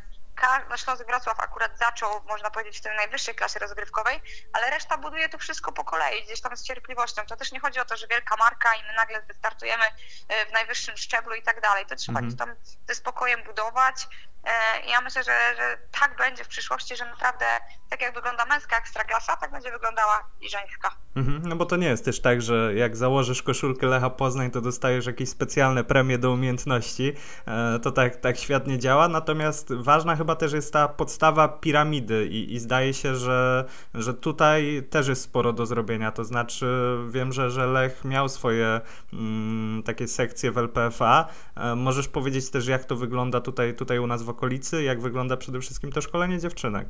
No 0.70 0.78
Śląsk 0.78 1.06
Wrocław 1.06 1.40
akurat 1.40 1.78
zaczął, 1.78 2.24
można 2.24 2.52
powiedzieć, 2.52 2.80
w 2.80 2.82
tej 2.82 2.96
najwyższej 2.96 3.36
klasie 3.36 3.60
rozgrywkowej, 3.60 4.22
ale 4.54 4.70
reszta 4.70 4.98
buduje 4.98 5.30
to 5.30 5.38
wszystko 5.38 5.72
po 5.72 5.84
kolei, 5.84 6.24
gdzieś 6.24 6.42
tam 6.42 6.58
z 6.58 6.64
cierpliwością. 6.64 7.26
To 7.26 7.36
też 7.36 7.52
nie 7.52 7.60
chodzi 7.60 7.80
o 7.80 7.86
to, 7.86 7.98
że 7.98 8.08
wielka 8.08 8.36
marka 8.36 8.76
i 8.76 8.84
my 8.84 8.94
nagle 8.94 9.22
wystartujemy 9.22 9.86
y, 9.86 10.46
w 10.50 10.52
najwyższym 10.52 10.98
szczeblu 10.98 11.36
i 11.36 11.44
tak 11.44 11.62
dalej. 11.62 11.86
To 11.86 11.96
trzeba 11.96 12.20
Mhm. 12.20 12.28
gdzieś 12.28 12.40
tam 12.40 12.56
ze 12.88 12.96
spokojem 12.96 13.44
budować. 13.44 14.08
E, 14.46 14.86
ja 14.92 15.02
myślę, 15.02 15.24
że, 15.24 15.56
że 15.58 15.78
tak 16.00 16.18
będzie 16.18 16.44
w 16.44 16.48
przyszłości, 16.48 16.96
że 16.96 17.06
naprawdę 17.06 17.46
tak 17.90 18.02
jak 18.02 18.16
wygląda 18.16 18.46
męska 18.46 18.78
ekstraklasa, 18.78 19.36
tak 19.38 19.52
będzie 19.52 19.72
wyglądała 19.72 20.30
i 20.42 20.50
żeńska. 20.50 20.92
Mhm, 21.16 21.42
no 21.48 21.56
bo 21.56 21.66
to 21.66 21.76
nie 21.76 21.88
jest 21.88 22.06
też 22.06 22.22
tak, 22.22 22.42
że 22.42 22.74
jak 22.76 22.98
założysz 22.98 23.44
koszulkę 23.44 23.88
Lecha 23.88 24.10
Poznań, 24.10 24.52
to 24.52 24.62
dostajesz 24.62 25.06
jakieś 25.06 25.30
specjalne 25.30 25.84
premie 25.84 26.18
do 26.18 26.32
umiejętności. 26.32 27.14
E, 27.48 27.80
To 27.80 27.92
tak, 27.92 28.16
tak 28.16 28.38
świat 28.38 28.68
nie 28.68 28.80
działa. 28.80 29.08
Natomiast 29.08 29.74
ważna 29.74 30.16
chyba 30.16 30.36
też 30.36 30.54
jest 30.54 30.74
ta 30.74 30.88
podstawa 30.88 31.48
piramidy 31.48 32.26
i, 32.26 32.54
i 32.54 32.60
zdaje 32.60 32.94
się, 32.94 33.16
że, 33.16 33.66
że 33.94 34.14
tutaj 34.14 34.88
też 34.90 35.08
jest 35.08 35.22
sporo 35.22 35.54
do 35.54 35.66
zrobienia. 35.66 36.12
To 36.12 36.24
znaczy 36.24 36.98
wiem, 37.10 37.34
że, 37.34 37.50
że 37.52 37.68
Lech 37.68 38.06
miał 38.06 38.30
swoje 38.30 38.82
mm, 39.14 39.84
takie 39.84 40.08
sekcje 40.08 40.52
w 40.52 40.58
LPFA. 40.58 41.28
E, 41.56 41.76
Możesz 41.76 42.08
powiedzieć 42.08 42.50
też, 42.50 42.68
jak 42.68 42.86
to 42.86 42.96
wygląda 42.96 43.42
tutaj, 43.42 43.76
tutaj 43.76 44.00
u 44.00 44.08
nas 44.08 44.24
w 44.24 44.30
okolicy, 44.40 44.84
jak 44.84 45.02
wygląda 45.02 45.38
przede 45.38 45.60
wszystkim 45.62 45.92
to 45.92 46.02
szkolenie 46.02 46.40
dziewczynek. 46.40 46.88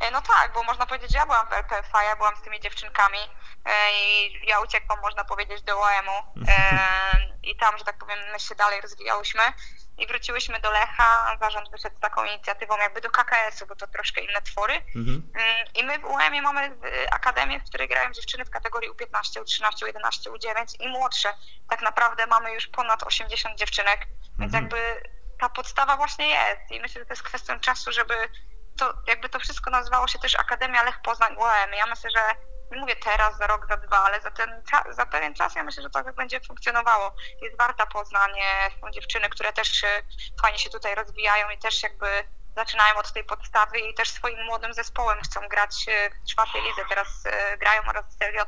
E, 0.00 0.10
No 0.10 0.20
tak, 0.22 0.52
bo 0.54 0.62
można 0.62 0.86
powiedzieć, 0.86 1.12
że 1.12 1.18
ja 1.18 1.26
byłam 1.26 1.46
w 1.48 1.52
LPFA, 1.52 2.04
ja 2.04 2.16
byłam 2.16 2.36
z 2.36 2.42
tymi 2.42 2.60
dziewczynkami 2.60 3.18
e, 3.64 3.70
i 3.92 4.40
ja 4.48 4.60
uciekłam, 4.60 5.00
można 5.02 5.24
powiedzieć, 5.24 5.62
do 5.62 5.80
OM-u 5.80 6.44
e, 6.48 6.54
i 7.50 7.56
tam, 7.56 7.78
że 7.78 7.84
tak 7.84 7.98
powiem, 7.98 8.18
my 8.32 8.40
się 8.40 8.54
dalej 8.54 8.80
rozwijałyśmy 8.80 9.42
i 9.98 10.06
wróciłyśmy 10.06 10.60
do 10.60 10.70
Lecha, 10.70 11.36
zarząd 11.40 11.70
wyszedł 11.70 11.96
z 11.96 12.00
taką 12.00 12.24
inicjatywą 12.24 12.76
jakby 12.78 13.00
do 13.00 13.10
KKS-u, 13.10 13.66
bo 13.66 13.76
to 13.76 13.86
troszkę 13.86 14.20
inne 14.20 14.42
twory 14.42 14.74
Mhm. 14.74 15.32
Mm, 15.34 15.66
i 15.74 15.84
my 15.84 15.98
w 15.98 16.04
UM-ie 16.04 16.42
mamy 16.42 16.76
akademię, 17.10 17.60
w 17.60 17.64
której 17.68 17.88
grają 17.88 18.12
dziewczyny 18.12 18.44
w 18.44 18.50
kategorii 18.50 18.90
U15, 18.90 19.40
U13, 19.42 19.68
U11, 19.86 20.30
U9 20.30 20.80
i 20.80 20.88
młodsze. 20.88 21.28
Tak 21.70 21.82
naprawdę 21.82 22.26
mamy 22.26 22.54
już 22.54 22.66
ponad 22.66 23.02
80 23.02 23.58
dziewczynek, 23.58 24.06
więc 24.38 24.54
Mhm. 24.54 24.64
jakby 24.64 24.78
ta 25.40 25.48
podstawa 25.48 25.96
właśnie 25.96 26.28
jest 26.28 26.70
i 26.70 26.80
myślę, 26.80 27.00
że 27.00 27.06
to 27.06 27.12
jest 27.12 27.22
kwestią 27.22 27.60
czasu, 27.60 27.92
żeby 27.92 28.14
to 28.78 28.94
jakby 29.06 29.28
to 29.28 29.38
wszystko 29.38 29.70
nazywało 29.70 30.08
się 30.08 30.18
też 30.18 30.34
Akademia 30.34 30.82
Lech 30.82 31.02
Poznań 31.02 31.32
UM. 31.36 31.72
Ja 31.76 31.86
myślę, 31.86 32.10
że 32.10 32.20
nie 32.70 32.80
mówię 32.80 32.96
teraz, 32.96 33.36
za 33.38 33.46
rok, 33.46 33.66
za 33.68 33.76
dwa, 33.76 34.04
ale 34.04 34.20
za, 34.20 34.30
ten, 34.30 34.62
za 34.90 35.06
pewien 35.06 35.34
czas 35.34 35.54
ja 35.54 35.62
myślę, 35.62 35.82
że 35.82 35.90
to 35.90 36.12
będzie 36.12 36.40
funkcjonowało. 36.40 37.14
Jest 37.42 37.58
warta 37.58 37.86
Poznanie, 37.86 38.70
są 38.80 38.90
dziewczyny, 38.90 39.28
które 39.28 39.52
też 39.52 39.84
fajnie 40.42 40.58
się 40.58 40.70
tutaj 40.70 40.94
rozwijają 40.94 41.50
i 41.50 41.58
też 41.58 41.82
jakby 41.82 42.06
zaczynają 42.56 42.96
od 42.96 43.12
tej 43.12 43.24
podstawy 43.24 43.78
i 43.78 43.94
też 43.94 44.10
swoim 44.10 44.44
młodym 44.44 44.74
zespołem 44.74 45.20
chcą 45.20 45.48
grać 45.48 45.86
y, 45.88 46.10
w 46.24 46.28
czwartej 46.28 46.62
lidze. 46.62 46.82
Teraz 46.88 47.26
y, 47.26 47.58
grają 47.58 47.82
oraz 47.88 48.04
w 48.06 48.18
CLJ 48.18 48.38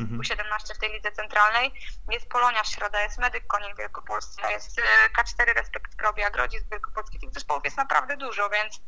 Mhm. 0.00 0.20
U17 0.20 0.74
w 0.74 0.78
tej 0.78 0.92
lidze 0.92 1.12
centralnej. 1.12 1.72
Jest 2.08 2.28
Polonia 2.28 2.64
Środa, 2.64 3.02
jest 3.02 3.18
Medyk 3.18 3.46
Konin 3.46 3.74
Wielkopolska, 3.76 4.50
jest 4.50 4.78
y, 4.78 4.82
K4 5.18 5.54
Respekt 5.54 5.94
Grobia, 5.96 6.30
Grodzisk 6.30 6.66
Wielkopolski. 6.70 7.18
Tych 7.18 7.32
zespołów 7.32 7.64
jest 7.64 7.76
naprawdę 7.76 8.16
dużo, 8.16 8.50
więc, 8.50 8.80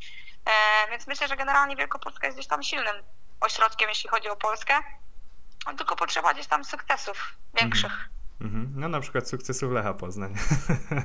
e, 0.45 0.91
więc 0.91 1.07
myślę, 1.07 1.29
że 1.29 1.37
generalnie 1.37 1.77
Wielkopolska 1.77 2.27
jest 2.27 2.39
gdzieś 2.39 2.49
tam 2.49 2.63
silnym 2.63 2.97
ośrodkiem, 3.41 3.89
jeśli 3.89 4.11
chodzi 4.11 4.29
o 4.29 4.37
Polskę. 4.37 4.81
Tylko 5.79 5.97
potrzeba 5.97 6.35
gdzieś 6.35 6.47
tam 6.47 6.65
sukcesów 6.65 7.35
większych. 7.55 7.93
Mhm. 7.93 8.22
No 8.75 8.89
na 8.89 9.01
przykład 9.01 9.29
sukcesów 9.29 9.73
Lecha 9.73 9.95
Poznań. 9.95 10.35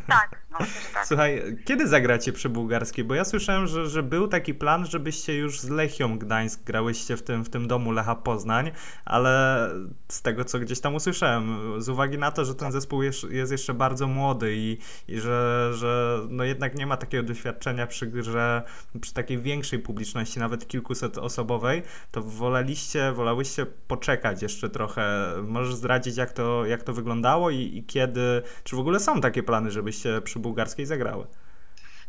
Tak, 0.07 0.45
no 0.51 0.57
tak. 0.93 1.05
Słuchaj, 1.07 1.57
kiedy 1.65 1.87
zagracie 1.87 2.33
przy 2.33 2.49
bułgarskiej? 2.49 3.05
Bo 3.05 3.15
ja 3.15 3.25
słyszałem, 3.25 3.67
że, 3.67 3.89
że 3.89 4.03
był 4.03 4.27
taki 4.27 4.53
plan, 4.53 4.85
żebyście 4.85 5.37
już 5.37 5.59
z 5.59 5.69
Lechią 5.69 6.17
Gdańsk 6.17 6.63
grałyście 6.63 7.17
w 7.17 7.23
tym, 7.23 7.45
w 7.45 7.49
tym 7.49 7.67
domu 7.67 7.91
Lecha 7.91 8.15
Poznań, 8.15 8.71
ale 9.05 9.69
z 10.07 10.21
tego, 10.21 10.45
co 10.45 10.59
gdzieś 10.59 10.79
tam 10.79 10.95
usłyszałem, 10.95 11.57
z 11.81 11.89
uwagi 11.89 12.17
na 12.17 12.31
to, 12.31 12.45
że 12.45 12.55
ten 12.55 12.71
zespół 12.71 13.03
jest, 13.03 13.23
jest 13.23 13.51
jeszcze 13.51 13.73
bardzo 13.73 14.07
młody 14.07 14.53
i, 14.55 14.77
i 15.07 15.19
że, 15.19 15.71
że 15.73 16.19
no 16.29 16.43
jednak 16.43 16.75
nie 16.75 16.87
ma 16.87 16.97
takiego 16.97 17.23
doświadczenia 17.23 17.87
przy 17.87 18.07
grze, 18.07 18.63
przy 19.01 19.13
takiej 19.13 19.41
większej 19.41 19.79
publiczności, 19.79 20.39
nawet 20.39 20.67
kilkuset 20.67 21.17
osobowej, 21.17 21.83
to 22.11 22.21
woleliście, 22.21 23.11
wolałyście 23.11 23.65
poczekać 23.65 24.41
jeszcze 24.41 24.69
trochę. 24.69 25.33
Możesz 25.43 25.75
zdradzić, 25.75 26.17
jak 26.17 26.33
to, 26.33 26.65
jak 26.65 26.83
to 26.83 26.93
wyglądało 27.27 27.49
i, 27.49 27.77
i 27.77 27.85
kiedy, 27.85 28.43
czy 28.63 28.75
w 28.75 28.79
ogóle 28.79 28.99
są 28.99 29.21
takie 29.21 29.43
plany, 29.43 29.71
żebyście 29.71 30.21
przy 30.21 30.39
bułgarskiej 30.39 30.85
zagrały? 30.85 31.27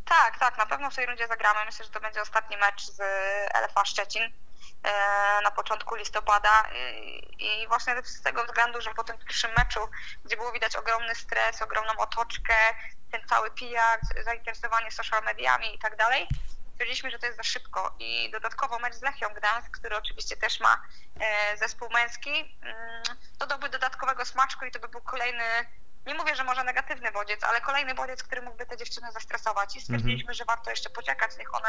Tak, 0.05 0.39
tak, 0.39 0.59
na 0.59 0.67
pewno 0.67 0.91
w 0.91 0.95
tej 0.95 1.07
rundzie 1.07 1.27
zagramy. 1.27 1.61
Myślę, 1.67 1.85
że 1.85 1.91
to 1.91 2.01
będzie 2.01 2.23
ostatni 2.23 2.57
mecz 2.57 2.83
z 2.83 3.01
LFA 3.67 3.85
Szczecin 3.85 4.23
e, 4.23 4.31
na 5.45 5.51
początku 5.51 5.95
listopada 5.95 6.65
i, 7.39 7.67
właśnie 7.69 7.95
z 8.05 8.23
tego 8.23 8.45
względu, 8.45 8.81
że 8.81 8.91
po 8.95 9.05
tym 9.05 9.19
pierwszym 9.19 9.51
meczu, 9.59 9.81
gdzie 10.25 10.37
było 10.37 10.53
widać 10.53 10.77
ogromny 10.77 11.15
stres, 11.15 11.63
ogromną 11.63 11.93
otoczkę, 11.99 12.55
ten 13.13 13.21
cały 13.29 13.51
pijak, 13.51 14.01
zainteresowanie 14.25 14.91
social 14.91 15.25
mediami 15.25 15.75
i 15.75 15.79
tak 15.79 15.97
dalej, 15.97 16.29
stwierdziliśmy, 16.79 17.11
że 17.11 17.19
to 17.19 17.27
jest 17.27 17.37
za 17.37 17.43
szybko. 17.43 17.95
I 17.99 18.31
dodatkowo 18.31 18.79
mecz 18.79 18.95
z 18.95 19.03
Lechią 19.03 19.29
Gdańsk, 19.37 19.71
który 19.71 19.97
oczywiście 19.97 20.37
też 20.37 20.61
ma 20.61 20.83
e, 21.21 21.57
zespół 21.57 21.91
męski, 21.91 22.59
mm, 22.63 23.03
dodałby 23.39 23.69
dodatkowego 23.69 24.25
smaczku 24.25 24.65
i 24.65 24.71
to 24.71 24.79
by 24.81 24.89
był 24.89 25.01
kolejny 25.01 25.45
nie 26.09 26.15
mówię, 26.15 26.37
że 26.37 26.45
może 26.45 26.65
negatywny 26.65 27.13
bodziec, 27.13 27.45
ale 27.45 27.61
kolejny 27.61 27.95
bodziec, 27.95 28.23
który 28.23 28.43
mógłby 28.43 28.67
te 28.67 28.77
dziewczyny 28.77 29.13
zastresować. 29.13 29.77
I 29.77 29.81
stwierdziliśmy, 29.81 30.35
że 30.35 30.45
warto 30.45 30.71
jeszcze 30.71 30.91
poczekać, 30.91 31.31
niech 31.39 31.55
one 31.55 31.69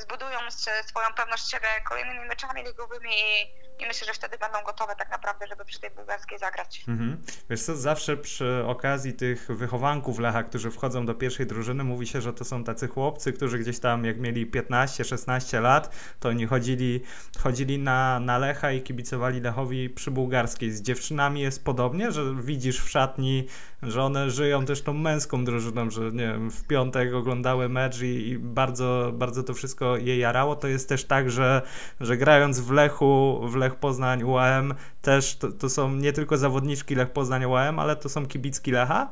zbudują 0.00 0.38
swoją 0.86 1.08
pewność 1.16 1.50
siebie 1.50 1.68
kolejnymi 1.88 2.26
meczami 2.28 2.62
ligowymi 2.62 3.10
i, 3.10 3.82
i 3.82 3.86
myślę, 3.86 4.06
że 4.06 4.12
wtedy 4.12 4.38
będą 4.38 4.62
gotowe 4.62 4.96
tak 4.96 5.10
naprawdę, 5.10 5.46
żeby 5.46 5.64
przy 5.64 5.80
tej 5.80 5.90
bułgarskiej 5.90 6.38
zagrać. 6.38 6.84
Mhm. 6.88 7.22
Wiesz 7.50 7.62
co, 7.62 7.76
zawsze 7.76 8.16
przy 8.16 8.64
okazji 8.66 9.12
tych 9.12 9.46
wychowanków 9.48 10.18
Lecha, 10.18 10.42
którzy 10.42 10.70
wchodzą 10.70 11.06
do 11.06 11.14
pierwszej 11.14 11.46
drużyny, 11.46 11.84
mówi 11.84 12.06
się, 12.06 12.20
że 12.20 12.32
to 12.32 12.44
są 12.44 12.64
tacy 12.64 12.88
chłopcy, 12.88 13.32
którzy 13.32 13.58
gdzieś 13.58 13.80
tam 13.80 14.04
jak 14.04 14.18
mieli 14.18 14.50
15-16 14.50 15.62
lat, 15.62 15.96
to 16.20 16.28
oni 16.28 16.46
chodzili, 16.46 17.04
chodzili 17.42 17.78
na, 17.78 18.20
na 18.20 18.38
Lecha 18.38 18.72
i 18.72 18.82
kibicowali 18.82 19.40
Lechowi 19.40 19.90
przy 19.90 20.10
bułgarskiej. 20.10 20.70
Z 20.70 20.82
dziewczynami 20.82 21.40
jest 21.40 21.64
podobnie, 21.64 22.12
że 22.12 22.22
widzisz 22.42 22.84
w 22.84 22.90
szatni, 22.90 23.48
że 23.82 24.02
one 24.02 24.30
żyją 24.30 24.64
też 24.64 24.82
tą 24.82 24.92
męską 24.92 25.44
drużyną, 25.44 25.90
że 25.90 26.00
nie 26.00 26.26
wiem, 26.26 26.50
w 26.50 26.64
piątek 26.66 27.14
oglądały 27.14 27.68
mecz 27.68 28.02
i, 28.02 28.28
i 28.28 28.38
bardzo, 28.38 29.12
bardzo 29.14 29.42
to 29.42 29.54
wszystko 29.54 29.96
je 29.96 30.18
jarało. 30.18 30.56
To 30.56 30.68
jest 30.68 30.88
też 30.88 31.04
tak, 31.04 31.30
że, 31.30 31.62
że 32.00 32.16
grając 32.16 32.60
w 32.60 32.70
Lechu, 32.70 33.40
w 33.48 33.56
Lech 33.56 33.74
Poznań, 33.74 34.22
UAM, 34.22 34.74
też 35.02 35.36
to, 35.36 35.52
to 35.52 35.68
są 35.68 35.94
nie 35.94 36.12
tylko 36.12 36.36
zawodniczki 36.38 36.94
Lech 36.94 37.10
Poznań 37.10 37.44
UAM, 37.44 37.78
ale 37.78 37.96
to 37.96 38.08
są 38.08 38.26
kibicki 38.26 38.70
Lecha? 38.70 39.08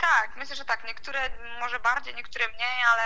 Tak, 0.00 0.36
myślę, 0.36 0.56
że 0.56 0.64
tak. 0.64 0.84
Niektóre 0.84 1.30
może 1.60 1.80
bardziej, 1.80 2.14
niektóre 2.14 2.48
mniej, 2.48 2.82
ale 2.92 3.02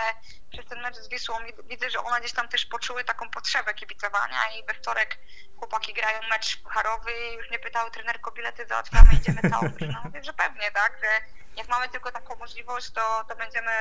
przez 0.51 0.65
ten 0.65 0.81
mecz 0.81 0.95
z 0.95 1.09
Wisłą 1.09 1.39
wid- 1.39 1.67
widzę, 1.67 1.89
że 1.89 1.99
one 1.99 2.19
gdzieś 2.19 2.33
tam 2.33 2.47
też 2.47 2.65
poczuły 2.65 3.03
taką 3.03 3.29
potrzebę 3.29 3.73
kibicowania 3.73 4.49
i 4.59 4.65
we 4.65 4.73
wtorek 4.73 5.17
chłopaki 5.59 5.93
grają 5.93 6.19
mecz 6.29 6.57
pucharowy 6.63 7.11
i 7.13 7.33
już 7.33 7.49
mnie 7.49 7.59
pytały 7.59 7.91
trenerko 7.91 8.31
bilety 8.31 8.65
załatwiamy, 8.67 9.09
idziemy 9.13 9.41
całą 9.49 9.69
drużyną. 9.69 10.01
Mówię, 10.05 10.23
że 10.23 10.33
pewnie, 10.33 10.71
tak, 10.71 10.93
że 11.03 11.21
jak 11.57 11.67
mamy 11.67 11.89
tylko 11.89 12.11
taką 12.11 12.35
możliwość, 12.35 12.91
to, 12.91 13.25
to 13.29 13.35
będziemy 13.35 13.71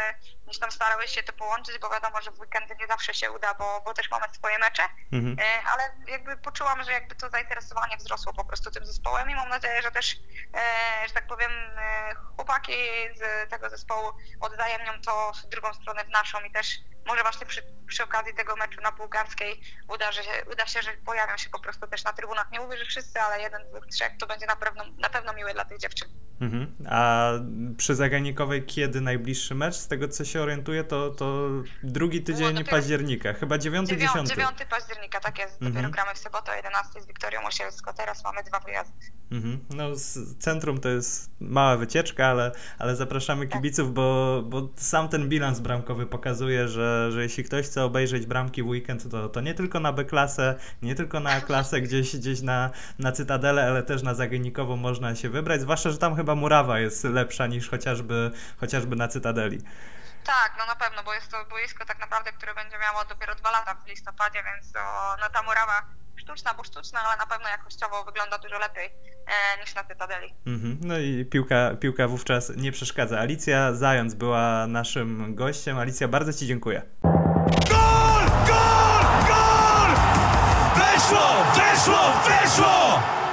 gdzieś 0.46 0.58
tam 0.58 0.70
starały 0.70 1.08
się 1.08 1.22
to 1.22 1.32
połączyć, 1.32 1.78
bo 1.78 1.90
wiadomo, 1.90 2.22
że 2.22 2.30
w 2.30 2.40
weekendy 2.40 2.76
nie 2.80 2.86
zawsze 2.86 3.14
się 3.14 3.30
uda, 3.32 3.54
bo, 3.54 3.80
bo 3.84 3.94
też 3.94 4.10
mamy 4.10 4.26
swoje 4.34 4.58
mecze, 4.58 4.82
Mhm. 5.12 5.36
E, 5.38 5.62
ale 5.72 5.82
jakby 6.08 6.36
poczułam, 6.36 6.82
że 6.84 6.92
jakby 6.92 7.14
to 7.14 7.30
zainteresowanie 7.30 7.96
wzrosło 7.96 8.32
po 8.32 8.44
prostu 8.44 8.70
tym 8.70 8.86
zespołem 8.86 9.30
i 9.30 9.34
mam 9.34 9.48
nadzieję, 9.48 9.82
że 9.82 9.90
też, 9.90 10.16
e, 10.54 11.08
że 11.08 11.14
tak 11.14 11.26
powiem, 11.26 11.50
e, 11.78 12.14
chłopaki 12.14 12.72
z 13.16 13.50
tego 13.50 13.70
zespołu 13.70 14.12
odwzajemnią 14.40 14.92
to 15.06 15.32
w 15.42 15.46
drugą 15.46 15.74
stronę 15.74 16.04
w 16.04 16.08
naszą 16.08 16.40
i 16.40 16.50
też 16.50 16.66
może 17.06 17.22
właśnie 17.22 17.46
przy 17.46 17.62
przy 17.86 18.04
okazji 18.04 18.34
tego 18.34 18.56
meczu 18.56 18.80
na 18.80 18.92
Bułgarskiej 18.92 19.60
uda, 19.94 20.12
że, 20.12 20.20
uda 20.52 20.66
się, 20.66 20.82
że 20.82 20.90
pojawią 21.04 21.36
się 21.36 21.50
po 21.50 21.58
prostu 21.60 21.86
też 21.86 22.04
na 22.04 22.12
trybunach. 22.12 22.50
Nie 22.52 22.60
mówię, 22.60 22.76
że 22.76 22.84
wszyscy, 22.84 23.20
ale 23.20 23.42
jeden, 23.42 23.62
dwóch, 23.70 23.86
trzech 23.86 24.12
to 24.18 24.26
będzie 24.26 24.46
na 24.46 24.56
pewno, 24.56 24.84
na 24.98 25.08
pewno 25.08 25.32
miłe 25.32 25.54
dla 25.54 25.64
tych 25.64 25.78
dziewczyn. 25.78 26.08
Mhm. 26.40 26.74
A 26.90 27.30
przy 27.76 27.94
Zaganikowej 27.94 28.64
kiedy 28.66 29.00
najbliższy 29.00 29.54
mecz? 29.54 29.74
Z 29.74 29.88
tego 29.88 30.08
co 30.08 30.24
się 30.24 30.40
orientuję, 30.42 30.84
to, 30.84 31.10
to 31.10 31.48
drugi 31.82 32.22
tydzień 32.22 32.54
dopiero- 32.54 32.70
października, 32.70 33.32
chyba 33.32 33.56
9-10. 33.56 33.86
9, 33.86 34.28
9 34.28 34.50
października, 34.70 35.20
tak 35.20 35.38
jest. 35.38 35.52
Dopiero 35.54 35.70
Mhm. 35.70 35.90
gramy 35.92 36.14
w 36.14 36.18
sobotę 36.18 36.52
o 36.52 36.54
11 36.54 37.00
z 37.02 37.06
Wiktorią 37.06 37.40
Osielską. 37.46 37.92
Teraz 37.96 38.24
mamy 38.24 38.42
dwa 38.42 38.60
wyjazdy. 38.60 39.06
Mhm. 39.32 39.64
No, 39.70 39.94
z 39.96 40.38
centrum 40.38 40.80
to 40.80 40.88
jest 40.88 41.30
mała 41.40 41.76
wycieczka, 41.76 42.26
ale, 42.26 42.52
ale 42.78 42.96
zapraszamy 42.96 43.46
Tak. 43.46 43.52
kibiców, 43.58 43.94
bo, 43.94 44.42
bo 44.46 44.68
sam 44.76 45.08
ten 45.08 45.28
bilans 45.28 45.60
bramkowy 45.60 46.06
pokazuje, 46.06 46.68
że, 46.68 46.93
że 47.10 47.22
jeśli 47.22 47.44
ktoś 47.44 47.66
chce 47.66 47.84
obejrzeć 47.84 48.26
bramki 48.26 48.62
w 48.62 48.66
weekend, 48.66 49.10
to, 49.10 49.28
to 49.28 49.40
nie 49.40 49.54
tylko 49.54 49.80
na 49.80 49.92
B-klasę, 49.92 50.54
nie 50.82 50.94
tylko 50.94 51.20
na 51.20 51.40
klasę 51.40 51.80
gdzieś, 51.80 52.16
gdzieś 52.16 52.40
na, 52.40 52.70
na 52.98 53.12
Cytadelę, 53.12 53.66
ale 53.66 53.82
też 53.82 54.02
na 54.02 54.14
Zagajnikową 54.14 54.76
można 54.76 55.16
się 55.16 55.28
wybrać, 55.28 55.60
zwłaszcza, 55.60 55.90
że 55.90 55.98
tam 55.98 56.16
chyba 56.16 56.34
murawa 56.34 56.78
jest 56.78 57.04
lepsza 57.04 57.46
niż 57.46 57.70
chociażby, 57.70 58.30
chociażby 58.56 58.96
na 58.96 59.08
Cytadeli. 59.08 59.58
Tak, 60.24 60.52
no 60.58 60.66
na 60.66 60.76
pewno, 60.76 61.02
bo 61.02 61.14
jest 61.14 61.30
to 61.30 61.44
boisko 61.50 61.84
tak 61.84 61.98
naprawdę, 62.00 62.32
które 62.32 62.54
będzie 62.54 62.78
miało 62.78 63.04
dopiero 63.04 63.34
dwa 63.34 63.50
lata 63.50 63.74
w 63.74 63.88
listopadzie, 63.88 64.42
więc 64.44 64.72
to, 64.72 64.80
no 65.20 65.30
ta 65.30 65.42
murawa 65.42 65.82
sztuczna, 66.24 66.54
bo 66.54 66.64
sztuczna, 66.64 67.00
ale 67.00 67.16
na 67.16 67.26
pewno 67.26 67.48
jakościowo 67.48 68.04
wygląda 68.04 68.38
dużo 68.38 68.58
lepiej 68.58 68.86
e, 68.86 69.60
niż 69.60 69.74
na 69.74 69.84
Cytadeli. 69.84 70.34
Mhm. 70.46 70.78
No 70.82 70.98
i 70.98 71.24
piłka, 71.24 71.76
piłka 71.80 72.08
wówczas 72.08 72.52
nie 72.56 72.72
przeszkadza. 72.72 73.20
Alicja 73.20 73.74
Zając 73.74 74.14
była 74.14 74.66
naszym 74.66 75.34
gościem. 75.34 75.78
Alicja, 75.78 76.08
bardzo 76.08 76.32
Ci 76.32 76.46
dziękuję. 76.46 76.82
Gol! 77.70 78.24
Gol! 78.46 79.04
Gol! 79.28 79.90
Weszło! 80.76 81.44
Weszło! 81.56 82.12
Weszło! 82.28 83.23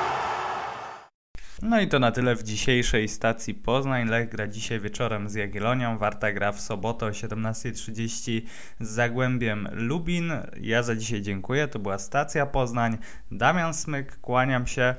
No 1.62 1.82
i 1.82 1.88
to 1.88 2.00
na 2.00 2.12
tyle 2.12 2.36
w 2.36 2.44
dzisiejszej 2.44 3.08
stacji 3.08 3.54
Poznań. 3.54 4.08
Lech 4.08 4.30
gra 4.30 4.48
dzisiaj 4.48 4.80
wieczorem 4.80 5.30
z 5.30 5.34
Jagiellonią, 5.34 5.98
Warta 5.98 6.34
gra 6.34 6.52
w 6.52 6.62
sobotę 6.62 7.06
o 7.06 7.10
17.30 7.10 8.42
z 8.80 8.90
Zagłębiem 8.90 9.68
Lubin. 9.72 10.32
Ja 10.62 10.84
za 10.84 10.96
dzisiaj 10.96 11.22
dziękuję, 11.22 11.68
to 11.68 11.80
była 11.80 11.98
stacja 11.98 12.46
Poznań. 12.46 12.98
Damian 13.32 13.74
Smyk, 13.74 14.20
kłaniam 14.22 14.68
się 14.68 14.96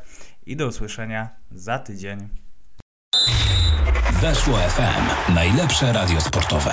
i 0.47 0.57
do 0.57 0.67
usłyszenia 0.67 1.29
za 1.51 1.79
tydzień. 1.79 2.29
Weszło 4.21 4.59
FM. 4.59 5.35
Najlepsze 5.35 5.93
radio 5.93 6.21
sportowe. 6.21 6.73